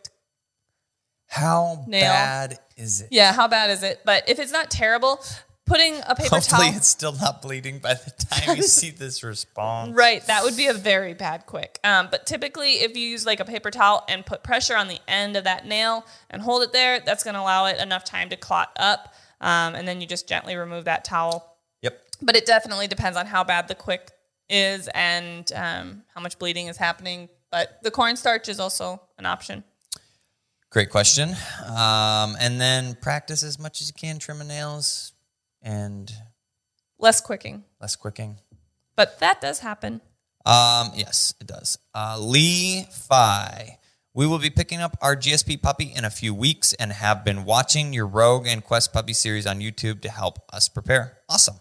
[1.28, 2.10] How Nail.
[2.10, 3.08] bad is it?
[3.12, 4.00] Yeah, how bad is it?
[4.04, 5.22] But if it's not terrible,
[5.70, 6.76] putting a paper Hopefully towel.
[6.76, 9.94] it's still not bleeding by the time you see this response.
[9.94, 11.78] Right, that would be a very bad quick.
[11.84, 14.98] Um, but typically, if you use like a paper towel and put pressure on the
[15.06, 18.28] end of that nail and hold it there, that's going to allow it enough time
[18.30, 19.14] to clot up.
[19.40, 21.56] Um, and then you just gently remove that towel.
[21.82, 22.02] Yep.
[22.20, 24.10] But it definitely depends on how bad the quick
[24.48, 27.28] is and um, how much bleeding is happening.
[27.52, 29.62] But the cornstarch is also an option.
[30.70, 31.30] Great question.
[31.64, 35.12] Um, and then practice as much as you can trimming nails
[35.62, 36.12] and
[36.98, 38.38] Less quicking, less quicking.
[38.96, 40.00] but that does happen.
[40.44, 41.78] Um, yes, it does.
[41.94, 43.78] Uh, Lee Fi.
[44.12, 47.44] We will be picking up our GSP puppy in a few weeks and have been
[47.44, 51.18] watching your Rogue and Quest puppy series on YouTube to help us prepare.
[51.28, 51.56] Awesome.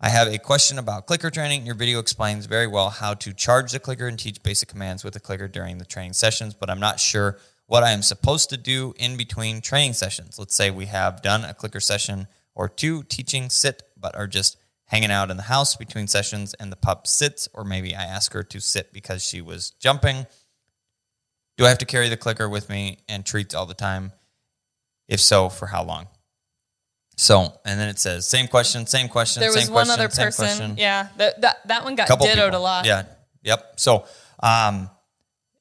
[0.00, 1.66] I have a question about clicker training.
[1.66, 5.14] Your video explains very well how to charge the clicker and teach basic commands with
[5.14, 8.56] the clicker during the training sessions, but I'm not sure what I am supposed to
[8.56, 10.38] do in between training sessions.
[10.38, 14.56] Let's say we have done a clicker session or two teaching sit, but are just
[14.86, 18.32] hanging out in the house between sessions and the pup sits, or maybe I ask
[18.34, 20.26] her to sit because she was jumping.
[21.56, 24.12] Do I have to carry the clicker with me and treats all the time?
[25.08, 26.08] If so, for how long?
[27.16, 29.40] So, and then it says same question, same question.
[29.40, 30.44] There was one question, other person.
[30.46, 30.74] question.
[30.78, 32.58] Yeah, that, that, that one got Couple dittoed people.
[32.58, 32.86] a lot.
[32.86, 33.04] Yeah.
[33.42, 33.74] Yep.
[33.76, 34.06] So,
[34.42, 34.90] um,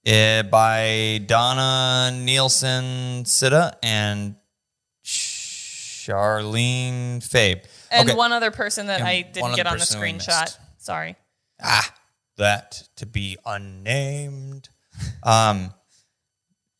[0.06, 4.36] eh, by Donna Nielsen Sitta and
[6.02, 7.64] Charlene Fabe.
[7.91, 8.18] And okay.
[8.18, 10.58] one other person that And I didn't get on the screenshot.
[10.78, 11.16] Sorry.
[11.62, 11.93] ah,
[12.38, 14.70] that to be unnamed.
[15.24, 15.74] Um,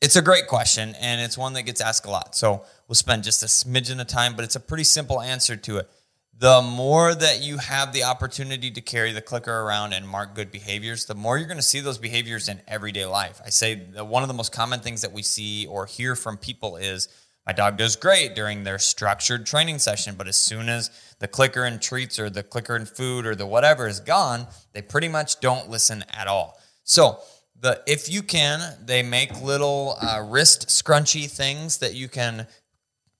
[0.02, 2.36] it's a great question, and it's one that gets asked a lot.
[2.36, 5.78] So we'll spend just a smidgen of time, but it's a pretty simple answer to
[5.78, 5.90] it.
[6.38, 10.52] The more that you have the opportunity to carry the clicker around and mark good
[10.52, 13.40] behaviors, the more you're going to see those behaviors in everyday life.
[13.46, 16.38] I say that one of the most common things that we see or hear from
[16.38, 17.08] people is
[17.46, 21.64] my dog does great during their structured training session, but as soon as the clicker
[21.64, 25.40] and treats or the clicker and food or the whatever is gone, they pretty much
[25.40, 26.60] don't listen at all.
[26.84, 27.20] So,
[27.60, 32.48] the if you can, they make little uh, wrist scrunchy things that you can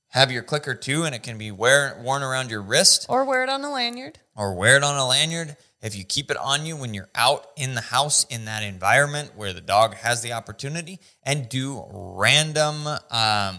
[0.10, 3.44] have your clicker to, and it can be wear, worn around your wrist Or wear
[3.44, 4.20] it on a lanyard.
[4.36, 5.58] or wear it on a lanyard.
[5.82, 9.32] If you keep it on you when you're out in the house in that environment
[9.36, 13.58] where the dog has the opportunity, and do random um,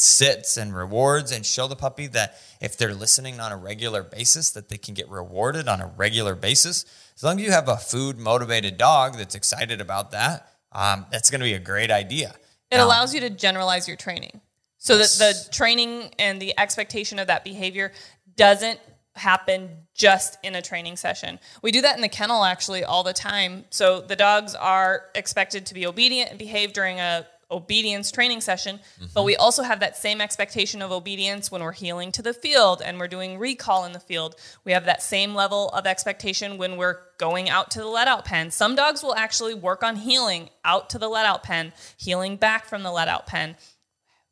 [0.00, 4.50] sits and rewards, and show the puppy that if they're listening on a regular basis,
[4.50, 6.86] that they can get rewarded on a regular basis.
[7.14, 11.30] As long as you have a food motivated dog that's excited about that, um, that's
[11.30, 12.34] going to be a great idea.
[12.70, 14.40] It Now- allows you to generalize your training
[14.78, 15.18] so Yes.
[15.18, 17.92] that the training and the expectation of that behavior
[18.36, 18.80] doesn't
[19.16, 21.38] happen just in a training session.
[21.60, 23.66] We do that in the kennel actually all the time.
[23.68, 28.80] So the dogs are expected to be obedient and behave during a obedience training session,
[28.98, 29.24] but mm-hmm.
[29.24, 32.98] we also have that same expectation of obedience when we're heeling to the field and
[32.98, 34.36] we're doing recall in the field.
[34.64, 38.24] We have that same level of expectation when we're going out to the let out
[38.24, 38.50] pen.
[38.50, 42.66] Some dogs will actually work on heeling out to the let out pen, heeling back
[42.66, 43.56] from the let out pen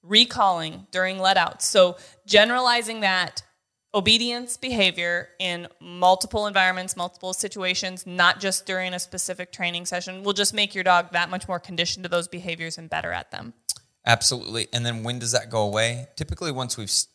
[0.03, 1.66] recalling during let outs.
[1.66, 1.97] So
[2.27, 3.43] generalizing that
[3.95, 10.32] obedience behavior in multiple environments, multiple situations, not just during a specific training session, will
[10.32, 13.55] just make your dog that much more conditioned to those behaviors and better at them.
[14.07, 14.68] Absolutely.
[14.72, 16.09] And then when does that go away?
[16.16, 17.09] Typically, once we've s-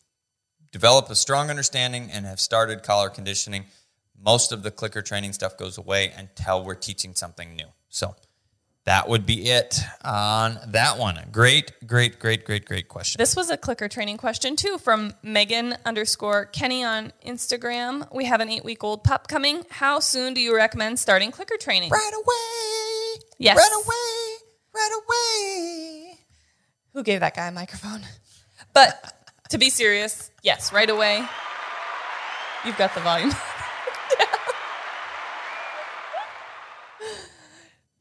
[0.71, 3.65] develop a strong understanding and have started collar conditioning,
[4.19, 7.65] most of the clicker training stuff goes away until we're teaching something new.
[7.89, 8.15] So
[8.85, 11.17] that would be it on that one.
[11.31, 13.17] Great, great, great, great, great question.
[13.17, 18.13] This was a clicker training question too from Megan underscore Kenny on Instagram.
[18.13, 19.63] We have an eight week old pup coming.
[19.69, 21.91] How soon do you recommend starting clicker training?
[21.91, 23.23] Right away.
[23.37, 23.57] Yes.
[23.57, 24.49] Right away.
[24.75, 26.19] Right away.
[26.93, 28.01] Who gave that guy a microphone?
[28.73, 31.23] But to be serious, yes, right away.
[32.65, 33.31] You've got the volume.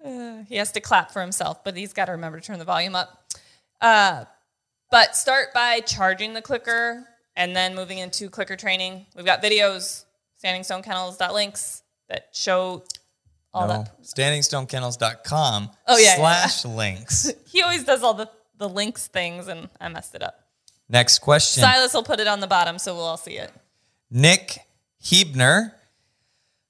[0.04, 2.64] Uh, he has to clap for himself, but he's got to remember to turn the
[2.64, 3.24] volume up.
[3.80, 4.24] Uh,
[4.90, 7.04] but start by charging the clicker
[7.36, 9.06] and then moving into clicker training.
[9.16, 10.04] We've got videos,
[10.44, 12.84] standingstonekennels.links that show
[13.54, 14.02] all No, that.
[14.02, 17.30] standingstonekennels.com Oh, yeah, yeah, slash links.
[17.46, 20.38] He always does all the, the links things, and I messed it up.
[20.88, 21.62] Next question.
[21.62, 23.50] Silas will put it on the bottom so we'll all see it.
[24.10, 24.58] Nick
[25.02, 25.72] Hebner.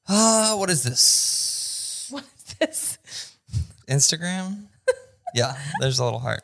[0.09, 2.09] Uh, what is this?
[2.11, 2.99] What is this?
[3.93, 4.67] Instagram?
[5.35, 6.43] yeah, there's a little heart.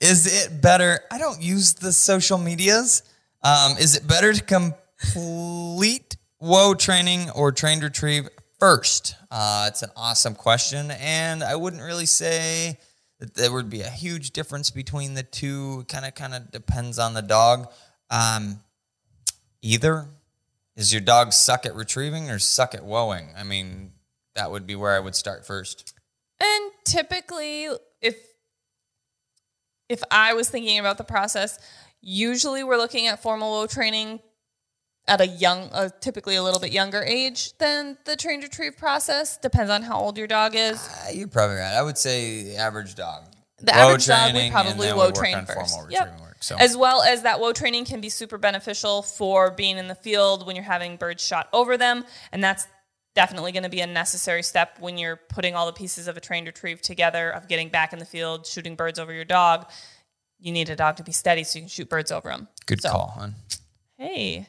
[0.00, 1.00] Is it better?
[1.10, 3.02] I don't use the social medias.
[3.42, 9.16] Um, is it better to complete whoa training or trained retrieve first?
[9.30, 12.78] Uh, it's an awesome question, and I wouldn't really say
[13.20, 15.84] that there would be a huge difference between the two.
[15.88, 17.70] Kind of, kind of depends on the dog.
[18.10, 18.60] Um,
[19.62, 20.08] either
[20.76, 23.28] is your dog suck at retrieving or suck at whoaing?
[23.38, 23.92] I mean,
[24.34, 25.94] that would be where I would start first.
[26.44, 27.68] And typically,
[28.00, 28.16] if
[29.88, 31.58] if I was thinking about the process,
[32.00, 34.20] usually we're looking at formal whoa training
[35.06, 39.36] at a young, uh, typically a little bit younger age than the train retrieve process.
[39.36, 40.88] Depends on how old your dog is.
[40.88, 41.74] Uh, you're probably right.
[41.74, 43.24] I would say the average dog.
[43.58, 45.78] The Whoa average dog would probably whoa train first.
[45.90, 46.20] Yep.
[46.20, 46.36] work.
[46.40, 49.94] So As well as that whoa training can be super beneficial for being in the
[49.94, 52.04] field when you're having birds shot over them.
[52.32, 52.66] And that's
[53.14, 56.20] definitely going to be a necessary step when you're putting all the pieces of a
[56.20, 59.70] trained retrieve together of getting back in the field, shooting birds over your dog.
[60.40, 62.48] You need a dog to be steady so you can shoot birds over them.
[62.66, 63.34] good So, call, hon.
[63.96, 64.48] Hey,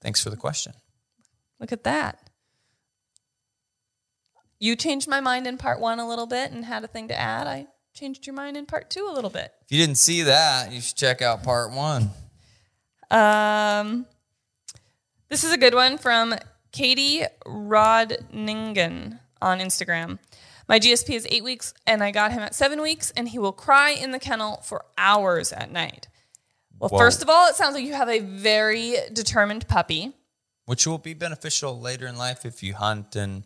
[0.00, 0.74] Thanks for the question.
[1.60, 2.28] look at that.
[4.58, 7.18] You changed my mind in part one a little bit and had a thing to
[7.18, 7.46] add.
[7.46, 9.52] I changed your mind in part two a little bit.
[9.64, 12.10] If you didn't see that, you should check out part one.
[13.10, 14.06] Um,
[15.28, 16.34] this is a good one from
[16.74, 20.18] Katie Rodningen on Instagram.
[20.68, 23.52] My GSP is eight weeks, and I got him at seven weeks, and he will
[23.52, 26.08] cry in the kennel for hours at night.
[26.80, 26.98] Well, Whoa.
[26.98, 30.14] first of all, it sounds like you have a very determined puppy.
[30.66, 33.44] Which will be beneficial later in life if you hunt and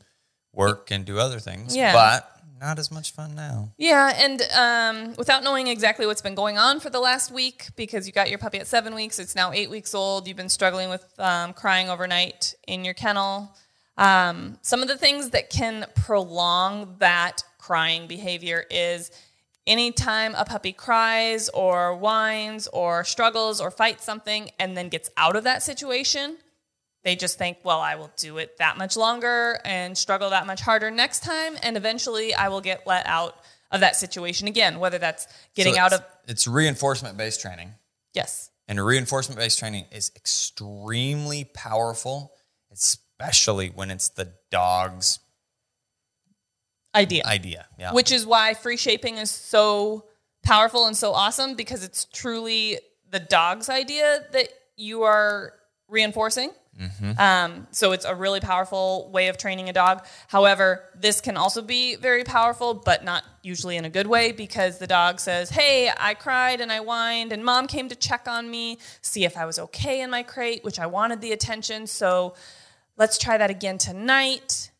[0.54, 1.76] work and do other things.
[1.76, 1.92] Yeah.
[1.92, 3.70] But not as much fun now.
[3.78, 8.06] Yeah, and um, without knowing exactly what's been going on for the last week, because
[8.06, 10.26] you got your puppy at seven weeks, it's now eight weeks old.
[10.26, 13.54] You've been struggling with um, crying overnight in your kennel.
[13.96, 19.11] Um, some of the things that can prolong that crying behavior is
[19.66, 25.36] anytime a puppy cries or whines or struggles or fights something and then gets out
[25.36, 26.36] of that situation,
[27.05, 30.61] they just think, well, I will do it that much longer and struggle that much
[30.61, 33.36] harder next time, and eventually I will get let out
[33.70, 37.74] of that situation again, whether that's getting So out of, it's- It's reinforcement based training.
[38.14, 42.32] yes, And reinforcement based training is extremely powerful,
[42.70, 45.20] especially when it's the dog's
[46.94, 47.22] idea.
[47.24, 47.66] idea.
[47.78, 47.92] Yeah.
[47.92, 50.05] Which is why free shaping is so
[50.42, 52.78] powerful and so awesome because it's truly
[53.11, 55.53] the dog's idea that you are
[55.88, 56.51] reinforcing.
[57.18, 60.04] Um, so it's a really powerful way of training a dog.
[60.28, 64.78] However, this can also be very powerful, but not usually in a good way because
[64.78, 68.50] the dog says, Hey, I cried and I whined, and mom came to check on
[68.50, 71.86] me, see if I was okay in my crate, which I wanted the attention.
[71.86, 72.34] So
[72.96, 74.70] let's try that again tonight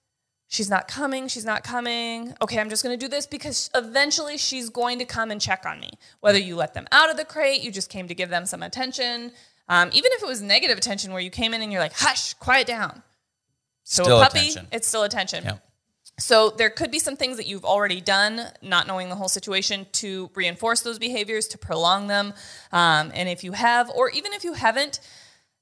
[0.49, 4.37] she's not coming she's not coming okay i'm just going to do this because eventually
[4.37, 5.91] she's going to come and check on me
[6.21, 8.63] whether you let them out of the crate you just came to give them some
[8.63, 9.31] attention
[9.69, 12.35] um, even if it was negative attention where you came in and you're like hush
[12.35, 13.03] quiet down
[13.85, 14.67] so Still a puppy attention.
[14.73, 15.59] it's still attention Yeah.
[16.19, 19.87] so there could be some things that you've already done, not knowing the whole situation,
[19.93, 22.35] to reinforce those behaviors, to prolong them.
[22.73, 25.01] Um, and if you have, or even if you haven't,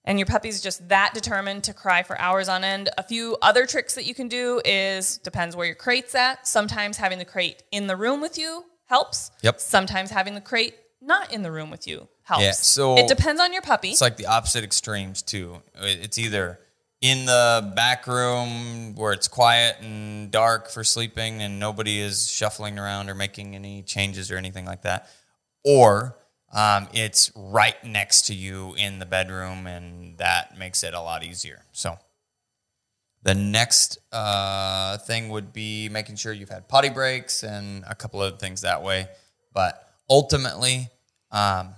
[0.04, 3.66] and your puppy's just that determined to cry for hours on end, a few other
[3.66, 6.46] tricks that you can do is depends where your crate's at.
[6.46, 9.30] Sometimes having the crate in the room with you helps.
[9.42, 9.60] Yep.
[9.60, 12.42] Sometimes having the crate not in the room with you helps.
[12.42, 13.90] Yeah, so- it depends on your puppy.
[13.90, 15.62] It's like the opposite extremes too.
[15.76, 16.58] It's either
[17.00, 22.78] in the back room where it's quiet and dark for sleeping and nobody is shuffling
[22.78, 25.08] around or making any changes or anything like that,
[25.64, 26.16] or
[26.52, 31.22] um, it's right next to you in the bedroom, and that makes it a lot
[31.22, 31.62] easier.
[31.72, 31.96] So,
[33.22, 38.22] the next uh, thing would be making sure you've had potty breaks and a couple
[38.22, 39.08] of things that way.
[39.52, 40.88] But ultimately,
[41.30, 41.74] um,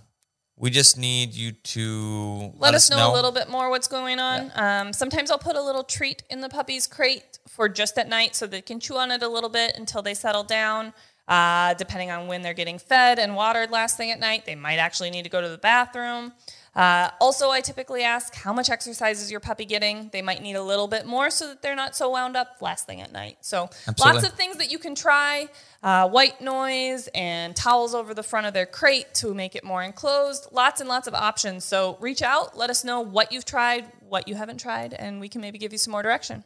[0.58, 4.50] we just need you to let, us know, a little bit more what's going on.
[4.54, 8.34] Um, sometimes I'll put a little treat in the puppy's crate for just at night
[8.34, 10.92] so they can chew on it a little bit until they settle down.
[11.28, 14.78] Uh, depending on when they're getting fed and watered last thing at night, they might
[14.78, 16.32] actually need to go to the bathroom.
[16.74, 20.10] Uh, also, I typically ask how much exercise is your puppy getting?
[20.12, 22.86] They might need a little bit more so that they're not so wound up last
[22.86, 23.38] thing at night.
[23.40, 24.04] So, Absolutely.
[24.04, 25.48] lots of things that you can try
[25.82, 29.82] uh, white noise and towels over the front of their crate to make it more
[29.82, 30.48] enclosed.
[30.52, 31.64] Lots and lots of options.
[31.64, 35.28] So, reach out, let us know what you've tried, what you haven't tried, and we
[35.28, 36.44] can maybe give you some more direction.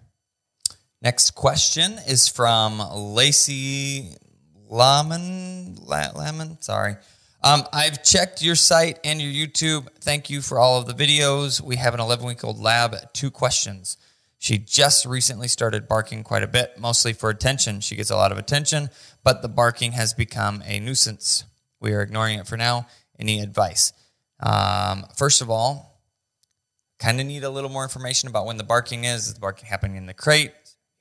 [1.02, 4.16] Next question is from Lacey
[4.68, 5.74] Laman.
[5.84, 6.96] Laman, sorry.
[7.44, 9.88] Um, I've checked your site and your YouTube.
[10.00, 11.60] Thank you for all of the videos.
[11.60, 12.94] We have an 11 week old lab.
[13.12, 13.96] Two questions.
[14.38, 17.80] She just recently started barking quite a bit, mostly for attention.
[17.80, 18.90] She gets a lot of attention,
[19.24, 21.44] but the barking has become a nuisance.
[21.80, 22.86] We are ignoring it for now.
[23.18, 23.92] Any advice?
[24.38, 26.00] Um, first of all,
[27.00, 29.26] kind of need a little more information about when the barking is.
[29.26, 30.52] Is the barking happening in the crate?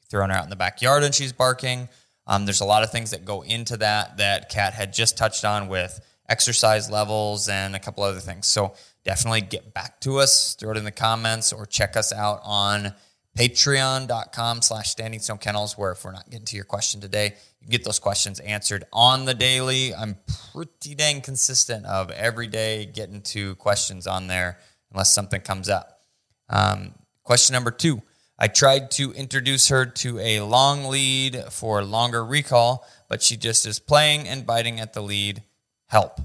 [0.09, 1.87] Throwing her out in the backyard and she's barking?
[2.25, 5.45] Um, there's a lot of things that go into that that Kat had just touched
[5.45, 5.99] on with
[6.31, 8.47] exercise levels and a couple other things.
[8.47, 8.73] So
[9.03, 12.93] definitely get back to us, throw it in the comments, or check us out on
[13.37, 17.67] patreon.com slash standing stone kennels, where if we're not getting to your question today, you
[17.67, 19.93] get those questions answered on the daily.
[19.93, 20.17] I'm
[20.53, 24.57] pretty dang consistent of every day getting to questions on there
[24.91, 26.01] unless something comes up.
[26.49, 28.01] Um, question number two
[28.39, 33.67] I tried to introduce her to a long lead for longer recall, but she just
[33.67, 35.43] is playing and biting at the lead.
[35.91, 36.21] Help.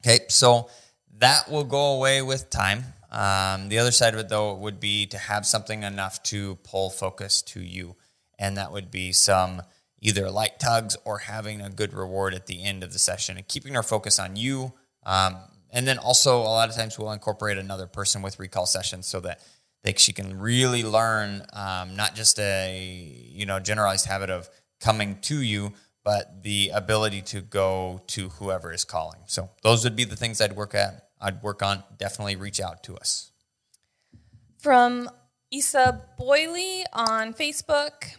[0.00, 0.70] Okay, so
[1.18, 2.84] that will go away with time.
[3.10, 6.90] Um, the other side of it, though, would be to have something enough to pull
[6.90, 7.96] focus to you.
[8.38, 9.62] And that would be some
[10.00, 13.48] either light tugs or having a good reward at the end of the session and
[13.48, 14.72] keeping our focus on you.
[15.04, 15.36] Um,
[15.70, 19.18] and then also, a lot of times, we'll incorporate another person with recall sessions so
[19.20, 19.40] that
[19.82, 24.48] that she can really learn um, not just a you know generalized habit of
[24.80, 25.72] coming to you,
[26.06, 29.18] but the ability to go to whoever is calling.
[29.26, 31.08] So those would be the things I'd work at.
[31.20, 31.82] I'd work on.
[31.98, 33.32] Definitely reach out to us.
[34.60, 35.10] From
[35.50, 38.14] Isa Boyley on Facebook.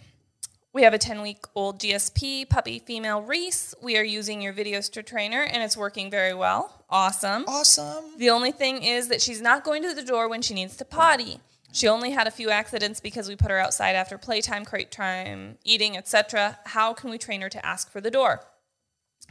[0.73, 3.73] We have a 10 week old GSP puppy female Reese.
[3.81, 6.83] We are using your Videoster trainer and it's working very well.
[6.89, 7.45] Awesome.
[7.47, 8.03] Awesome.
[8.17, 10.85] The only thing is that she's not going to the door when she needs to
[10.85, 11.39] potty.
[11.71, 15.57] She only had a few accidents because we put her outside after playtime, crate time,
[15.63, 16.57] eating, etc.
[16.65, 18.41] How can we train her to ask for the door?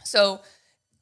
[0.04, 0.40] So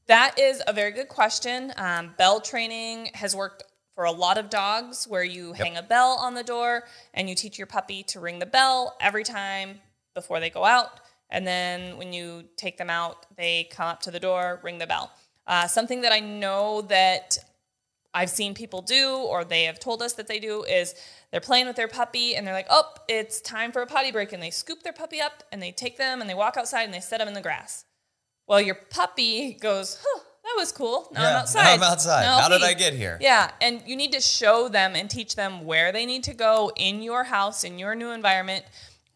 [0.07, 1.73] that is a very good question.
[1.77, 3.65] Um, bell training has worked
[3.95, 5.57] for a lot of dogs where you yep.
[5.59, 8.97] hang a bell on the door and you teach your puppy to ring the bell
[9.01, 9.81] every time
[10.15, 11.01] before they go out.
[11.31, 14.87] And then when you take them out, they come up to the door, ring the
[14.87, 15.13] bell.
[15.47, 17.39] Uh, something that I know that
[18.15, 20.95] I've seen people do, or they have told us that they do, is
[21.31, 24.33] they're playing with their puppy and they're like, oh, it's time for a potty break.
[24.33, 26.95] And they scoop their puppy up and they take them and they walk outside and
[26.95, 27.85] they set them in the grass.
[28.47, 31.09] Well, your puppy goes, huh, that was cool.
[31.13, 31.63] Now yeah, I'm outside.
[31.63, 32.23] Now I'm outside.
[32.23, 33.19] Now How did I get here?
[33.21, 33.51] Yeah.
[33.61, 37.03] And you need to show them and teach them where they need to go in
[37.03, 38.65] your house, in your new environment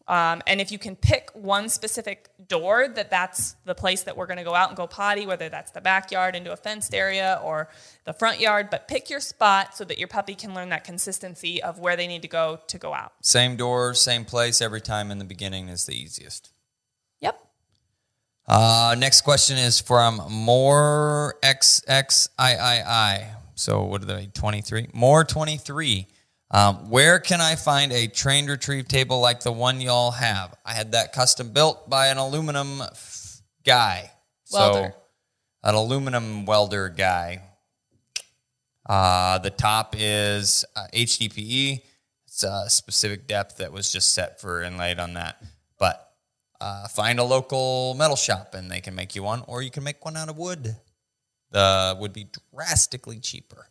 [0.09, 4.25] um, and if you can pick one specific door that that's the place that we're
[4.25, 7.39] going to go out and go potty, whether that's the backyard into a fenced area
[7.43, 7.69] or
[8.05, 11.61] the front yard, but pick your spot so that your puppy can learn that consistency
[11.61, 13.13] of where they need to go to go out.
[13.21, 16.51] Same door, same place every time in the beginning is the easiest.
[17.21, 17.39] Yep.
[18.47, 23.27] Uh, next question is from more XXIII.
[23.53, 24.31] So what are they?
[24.33, 24.87] 23?
[24.91, 26.07] More 23.
[26.51, 30.55] Um, where can I find a trained retrieve table like the one y'all have?
[30.65, 34.11] I had that custom built by an aluminum f- guy.
[34.51, 34.93] Welder.
[34.93, 35.01] So,
[35.63, 37.43] an aluminum welder guy.
[38.87, 41.81] Uh, the top is uh, HDPE.
[42.25, 45.41] It's a specific depth that was just set for inlaid on that.
[45.77, 46.09] But
[46.59, 49.83] uh, find a local metal shop and they can make you one, or you can
[49.83, 50.75] make one out of wood.
[51.51, 53.67] The would be drastically cheaper.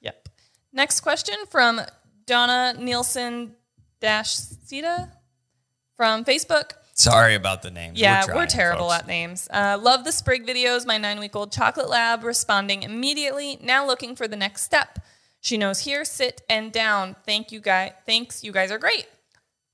[0.00, 0.28] Yep.
[0.72, 1.80] Next question from
[2.26, 3.54] Donna Nielsen
[4.00, 5.10] Dash Sita
[5.96, 6.72] from Facebook.
[6.94, 7.98] Sorry about the names.
[7.98, 9.00] Yeah, we're, trying, we're terrible folks.
[9.00, 9.48] at names.
[9.50, 10.86] Uh, love the Sprig videos.
[10.86, 13.58] My nine week old chocolate lab responding immediately.
[13.62, 14.98] Now looking for the next step.
[15.40, 17.16] She knows here, sit, and down.
[17.26, 17.92] Thank you, guys.
[18.06, 19.06] Thanks, you guys are great.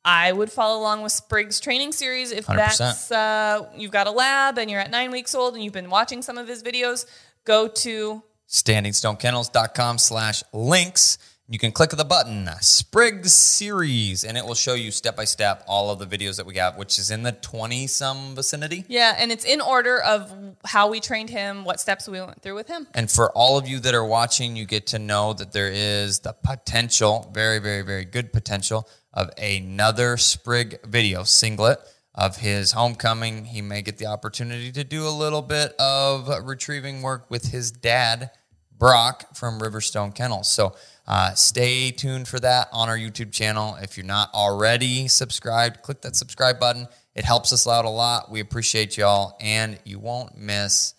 [0.04, 2.56] I would follow along with Sprig's training series if 100%.
[2.78, 5.90] that's uh, you've got a lab and you're at nine weeks old and you've been
[5.90, 7.04] watching some of his videos.
[7.44, 11.18] Go to standingstonekennels.com slash links.
[11.50, 15.64] You can click the button Sprig's Series, and it will show you step by step
[15.66, 18.84] all of the videos that we have, which is in the 20 some vicinity.
[18.86, 20.30] Yeah, and it's in order of
[20.66, 22.86] how we trained him, what steps we went through with him.
[22.92, 26.18] And for all of you that are watching, you get to know that there is
[26.18, 31.78] the potential, very, very, very good potential of another Sprig video singlet
[32.14, 33.46] of his homecoming.
[33.46, 37.70] He may get the opportunity to do a little bit of retrieving work with his
[37.70, 38.32] dad,
[38.78, 40.48] Brock from Riverstone Kennels.
[40.48, 40.74] So
[41.06, 43.76] uh, stay tuned for that on our YouTube channel.
[43.80, 46.86] If you're not already subscribed, click that subscribe button.
[47.14, 48.30] It helps us out a lot.
[48.30, 50.94] We appreciate y'all, and you won't miss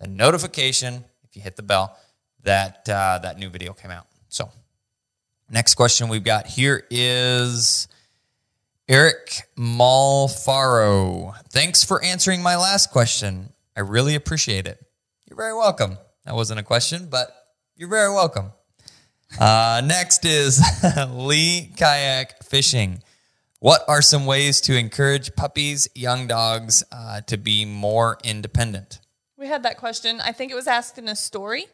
[0.00, 1.96] the notification if you hit the bell
[2.42, 4.06] that uh, that new video came out.
[4.28, 4.50] So,
[5.48, 7.88] next question we've got here is
[8.88, 11.34] Eric Malfaro.
[11.48, 13.52] Thanks for answering my last question.
[13.76, 14.84] I really appreciate it.
[15.28, 15.96] You're very welcome.
[16.24, 17.34] That wasn't a question, but
[17.76, 18.52] you're very welcome.
[19.40, 20.62] Uh, next is
[21.10, 23.02] Lee Kayak Fishing.
[23.58, 29.00] What are some ways to encourage puppies, young dogs uh, to be more independent?
[29.36, 30.20] We had that question.
[30.20, 31.66] I think it was asked in a story.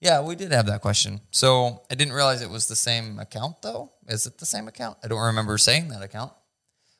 [0.00, 1.20] Yeah, we did have that question.
[1.30, 3.92] So I didn't realize it was the same account, though.
[4.06, 4.98] Is it the same account?
[5.02, 6.32] I don't remember saying that account.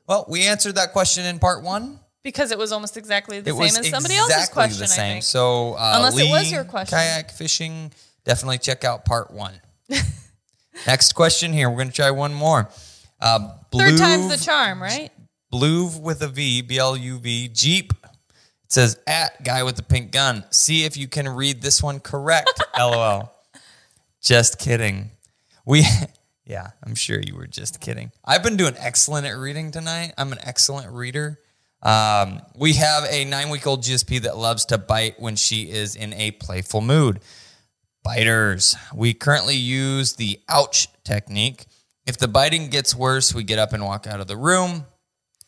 [0.08, 2.00] Well, we answered that question in part one.
[2.26, 4.78] Because it was almost exactly the It same as somebody exactly else's question.
[4.78, 5.12] the I same.
[5.12, 5.22] think.
[5.22, 6.98] So uh, Unless it was your question.
[6.98, 7.92] Kayak fishing.
[8.24, 9.54] Definitely check out part one.
[10.88, 11.70] Next question here.
[11.70, 12.68] We're going to try one more.
[13.20, 15.10] Uh, Third time's the charm, right?
[15.54, 17.92] Bluv with a V, B L U V, Jeep.
[18.02, 20.42] It says at guy with the pink gun.
[20.50, 22.60] See if you can read this one correct.
[22.76, 23.32] LOL.
[24.20, 25.12] Just kidding.
[25.64, 25.84] We,
[26.44, 28.10] yeah, I'm sure you were just kidding.
[28.24, 30.12] I've been doing excellent at reading tonight.
[30.18, 31.38] I'm an excellent reader.
[31.86, 35.94] Um, we have a nine week old GSP that loves to bite when she is
[35.94, 37.20] in a playful mood.
[38.02, 38.74] Biters.
[38.92, 41.66] We currently use the ouch technique.
[42.04, 44.86] If the biting gets worse, we get up and walk out of the room.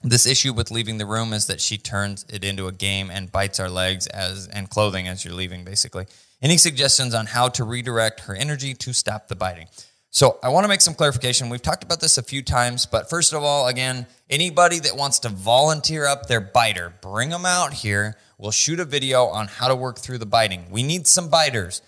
[0.04, 3.32] This issue with leaving the room is that she turns it into a game and
[3.32, 6.06] bites our legs as and clothing as you're leaving, basically.
[6.40, 9.66] Any suggestions on how to redirect her energy to stop the biting?
[10.10, 11.50] So I want to make some clarification.
[11.50, 15.18] We've talked about this a few times, but first of all, again, anybody that wants
[15.20, 18.16] to volunteer up their biter, bring them out here.
[18.38, 20.70] We'll shoot a video on how to work through the biting.
[20.70, 21.82] We need some biters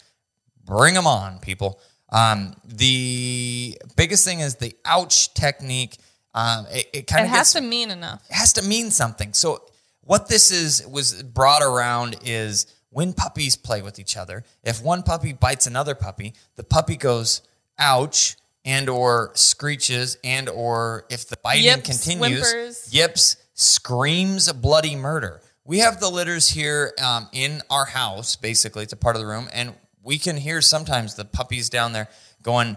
[0.70, 5.96] bring them on people um, the biggest thing is the ouch technique
[6.34, 8.22] um, it, it kind of has gets to mean enough.
[8.30, 9.62] it has to mean something so
[10.02, 15.02] what this is was brought around is when puppies play with each other if one
[15.02, 17.42] puppy bites another puppy the puppy goes
[17.80, 22.94] ouch and or screeches and or if the biting Yips, continues whimpers.
[22.94, 25.40] yips screams bloody murder.
[25.64, 28.84] We have the litters here um, in our house basically.
[28.84, 32.08] It's a part of the room and we can hear sometimes the puppies down there
[32.42, 32.76] going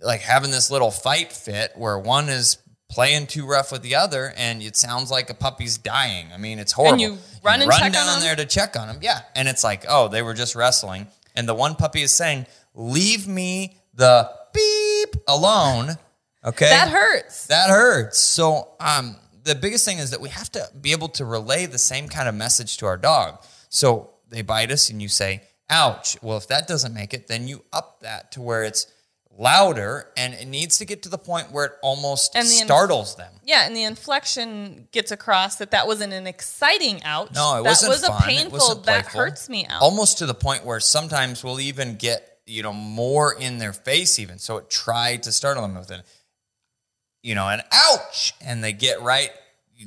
[0.00, 2.58] like having this little fight fit where one is
[2.88, 6.28] playing too rough with the other and it sounds like a puppy's dying.
[6.32, 6.92] I mean it's horrible.
[6.92, 9.20] And you run and run down there to check on them yeah.
[9.34, 11.08] And it's like oh they were just wrestling.
[11.34, 15.96] And the one puppy is saying leave me the beep alone
[16.44, 17.46] okay That hurts.
[17.48, 18.18] that hurts.
[18.18, 21.78] So, um, the biggest thing is that we have to be able to relay the
[21.78, 23.42] same kind of message to our dog.
[23.68, 27.48] So they bite us, and you say, "Ouch!" Well, if that doesn't make it, then
[27.48, 28.86] you up that to where it's
[29.38, 33.14] louder, and it needs to get to the point where it almost And the- startles
[33.14, 33.32] them.
[33.44, 37.30] Yeah, and the inflection gets across that that wasn't an exciting ouch.
[37.32, 38.20] No, it that wasn't was fun.
[38.22, 38.74] a painful.
[38.82, 39.80] that hurts me out.
[39.80, 44.18] almost to the point where sometimes we'll even get you know more in their face
[44.18, 44.38] even.
[44.38, 46.02] So it tried to startle them with it.
[47.22, 48.32] You know an ouch!
[48.40, 49.30] And they get right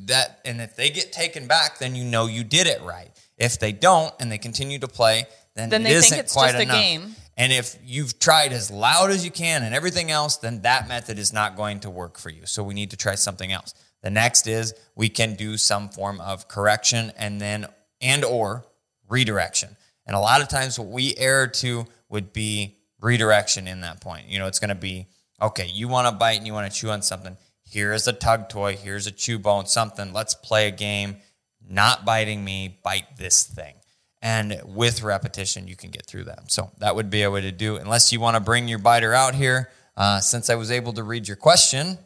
[0.06, 3.10] that and if they get taken back then you know you did it right.
[3.38, 5.26] If they don't and they continue to play
[5.56, 6.76] then, Then it they think isn't it's quite just a enough.
[6.78, 7.16] game.
[7.38, 11.20] and if you've tried as loud as you can and everything else then that method
[11.20, 12.46] is not going to work for you.
[12.46, 13.74] So we need to try something else.
[14.02, 17.66] The next is we can do some form of correction and then
[18.00, 18.64] and or
[19.10, 19.76] redirection.
[20.06, 24.28] And a lot of times what we err to would be redirection in that point.
[24.28, 25.08] You know it's going to be
[25.42, 27.38] okay you want to bite and you want to chew on something.
[27.64, 28.76] Here's a tug toy.
[28.76, 30.14] Here's a chew bone something.
[30.14, 31.18] Let's play a game.
[31.68, 33.76] Not biting me bite this thing.
[34.22, 36.52] And with repetition you can get through that.
[36.52, 39.14] So that would be a way to do unless you want to bring your biter
[39.14, 41.98] out here uh, since i was able to read your question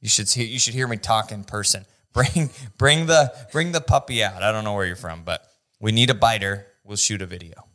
[0.00, 1.84] you should see you should hear me talk in person.
[2.12, 4.42] Bring bring the bring the puppy out.
[4.42, 5.46] I don't know where you're from but
[5.78, 6.66] we need a biter.
[6.82, 7.69] We'll shoot a video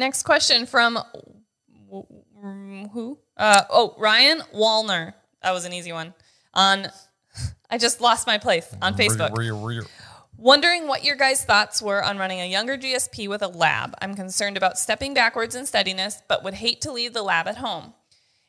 [0.00, 0.98] Next question from
[2.40, 3.18] who?
[3.36, 5.12] Uh, oh, Ryan Wallner.
[5.42, 6.14] That was an easy one.
[6.54, 6.86] On,
[7.70, 9.36] I just lost my place on Facebook.
[10.38, 13.94] Wondering what your guys' thoughts were on running a younger GSP with a lab.
[14.00, 17.58] I'm concerned about stepping backwards in steadiness, but would hate to leave the lab at
[17.58, 17.92] home.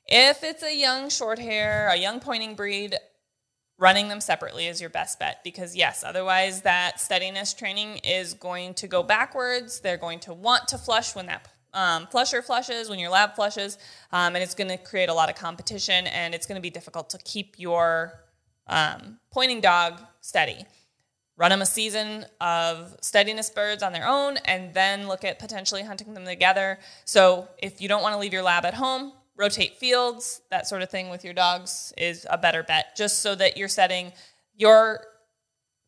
[0.07, 2.95] If it's a young short hair, a young pointing breed,
[3.81, 8.75] running them separately is your best bet because, yes, otherwise that steadiness training is going
[8.75, 9.79] to go backwards.
[9.79, 13.79] They're going to want to flush when that um, flusher flushes, when your lab flushes,
[14.11, 16.69] um, and it's going to create a lot of competition and it's going to be
[16.69, 18.13] difficult to keep your
[18.67, 20.63] um, pointing dog steady.
[21.37, 25.81] Run them a season of steadiness birds on their own and then look at potentially
[25.81, 26.77] hunting them together.
[27.05, 30.83] So if you don't want to leave your lab at home, rotate fields, that sort
[30.83, 34.13] of thing with your dogs is a better bet, just so that you're setting
[34.55, 35.03] your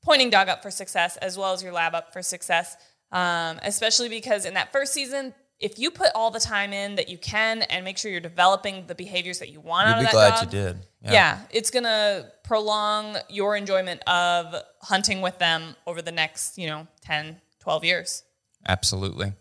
[0.04, 2.76] pointing dog up for success as well as your lab up for success.
[3.12, 7.10] Um, especially because in that first season, if you put all the time in that
[7.10, 10.04] you can and make sure you're developing the behaviors that you want You'd out of
[10.06, 10.78] that glad dog, you did.
[11.04, 11.12] Yeah.
[11.12, 11.40] yeah.
[11.52, 17.40] it's gonna prolong your enjoyment of hunting with them over the next, you know, 10,
[17.60, 18.24] 12 years.
[18.68, 19.34] Absolutely.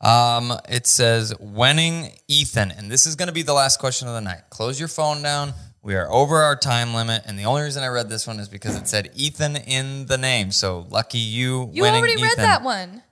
[0.00, 4.14] Um, it says winning Ethan, and this is going to be the last question of
[4.14, 4.40] the night.
[4.48, 5.52] Close your phone down.
[5.82, 8.48] We are over our time limit, and the only reason I read this one is
[8.48, 10.52] because it said Ethan in the name.
[10.52, 11.70] So lucky you.
[11.72, 13.02] You already read that one.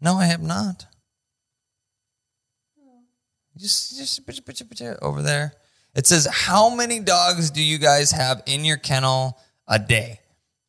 [0.00, 0.86] No, I have not.
[3.56, 5.54] Just, just put- put- put- put- over there.
[5.94, 10.20] It says, "How many dogs do you guys have in your kennel a day?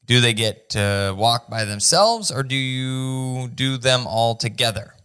[0.08, 4.96] Do they get to walk by themselves, or do you do them all together?"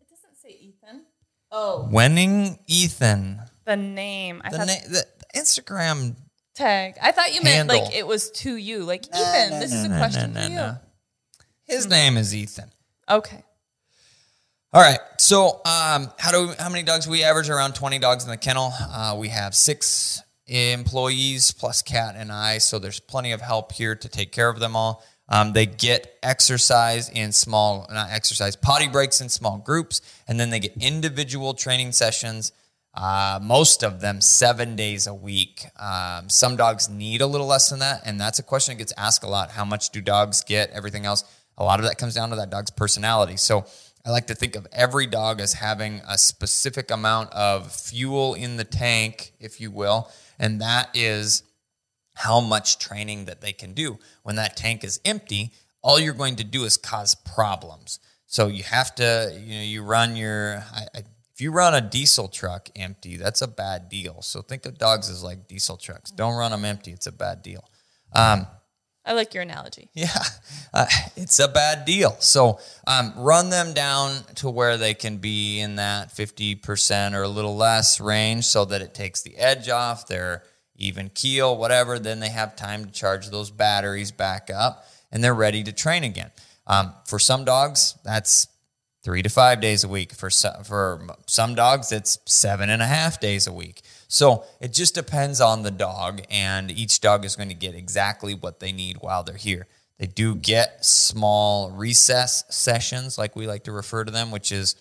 [0.00, 1.02] It doesn't say Ethan.
[1.50, 3.40] Oh, Winning Ethan.
[3.64, 4.40] the name.
[4.44, 6.16] I The, thought na- the Instagram.
[6.54, 6.96] tag.
[7.00, 8.84] I thought you meant like it was to you.
[8.84, 10.54] Like Ethan, this is a No, no, question no, for you.
[10.56, 10.76] no.
[11.64, 12.70] His name is Ethan.
[13.08, 13.42] Okay.
[14.72, 14.98] All right.
[15.18, 17.48] So, um, how do we, how many dogs we average?
[17.48, 18.72] Around twenty dogs in the kennel.
[18.78, 23.94] Uh, we have six employees plus Kat and I, so there's plenty of help here
[23.94, 25.04] to take care of them all.
[25.28, 30.50] Um, they get exercise in small, not exercise, potty breaks in small groups, and then
[30.50, 32.50] they get individual training sessions.
[32.92, 35.66] Uh, most of them seven days a week.
[35.78, 38.92] Um, some dogs need a little less than that, and that's a question that gets
[38.98, 39.52] asked a lot.
[39.52, 40.70] How much do dogs get?
[40.70, 41.22] Everything else.
[41.56, 43.36] A lot of that comes down to that dog's personality.
[43.36, 43.66] So
[44.04, 48.56] I like to think of every dog as having a specific amount of fuel in
[48.56, 50.10] the tank, if you will,
[50.40, 51.44] and that is
[52.14, 53.98] how much training that they can do.
[54.24, 55.52] When that tank is empty,
[55.82, 58.00] all you're going to do is cause problems.
[58.26, 60.98] So you have to, you know, you run your, I, I,
[61.32, 64.22] if you run a diesel truck empty, that's a bad deal.
[64.22, 66.10] So think of dogs as like diesel trucks.
[66.10, 66.90] Don't run them empty.
[66.92, 67.64] It's a bad deal.
[68.12, 68.46] Um,
[69.04, 69.88] I like your analogy.
[69.94, 70.22] yeah,
[70.72, 70.86] uh,
[71.16, 72.16] it's a bad deal.
[72.20, 77.28] So um, run them down to where they can be in that 50% or a
[77.28, 80.44] little less range so that it takes the edge off, their
[80.76, 81.98] even keel, whatever.
[81.98, 86.04] Then they have time to charge those batteries back up and they're ready to train
[86.04, 86.30] again.
[86.66, 88.46] Um, for some dogs, that's
[89.02, 90.12] three to five days a week.
[90.12, 93.82] For for some dogs, it's seven and a half days a week.
[94.12, 98.34] So it just depends on the dog, and each dog is going to get exactly
[98.34, 99.68] what they need while they're here.
[99.98, 104.74] They do get small recess sessions, like we like to refer to them, which is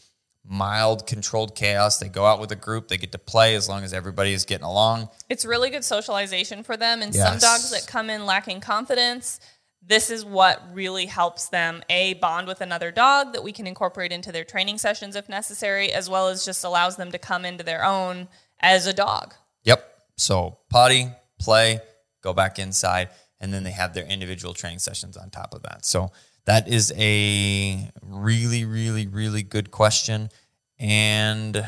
[0.43, 1.99] mild controlled chaos.
[1.99, 4.45] They go out with a group, they get to play as long as everybody is
[4.45, 5.09] getting along.
[5.29, 7.03] It's really good socialization for them.
[7.03, 9.39] And some dogs that come in lacking confidence,
[9.85, 14.11] this is what really helps them a bond with another dog that we can incorporate
[14.11, 17.63] into their training sessions if necessary, as well as just allows them to come into
[17.63, 18.27] their own
[18.59, 19.33] as a dog.
[19.63, 19.85] Yep.
[20.17, 21.09] So potty,
[21.39, 21.79] play,
[22.21, 23.09] go back inside,
[23.39, 25.85] and then they have their individual training sessions on top of that.
[25.85, 26.11] So
[26.45, 30.29] that is a really, really, really good question.
[30.77, 31.65] And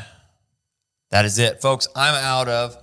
[1.12, 1.88] that is it, folks.
[1.96, 2.78] I'm out of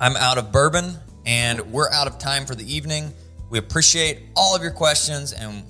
[0.00, 3.12] I'm out of bourbon and we're out of time for the evening.
[3.50, 5.62] We appreciate all of your questions and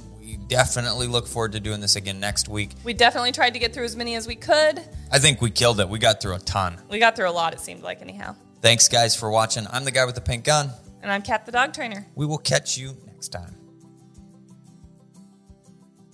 [0.53, 2.73] definitely look forward to doing this again next week.
[2.85, 4.83] We definitely tried to get through as many as we could.
[5.11, 5.89] I think we killed it.
[5.89, 6.79] We got through a ton.
[6.91, 8.37] We got through a lot, it seemed like, anyhow.
[8.61, 9.66] Thanks, guys, for watching.
[9.70, 10.70] I'm the guy with the pink gun.
[11.03, 12.07] And I'm Kat the dog trainer.
[12.15, 13.57] We will catch you next time.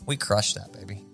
[0.06, 1.04] We crushed that, baby.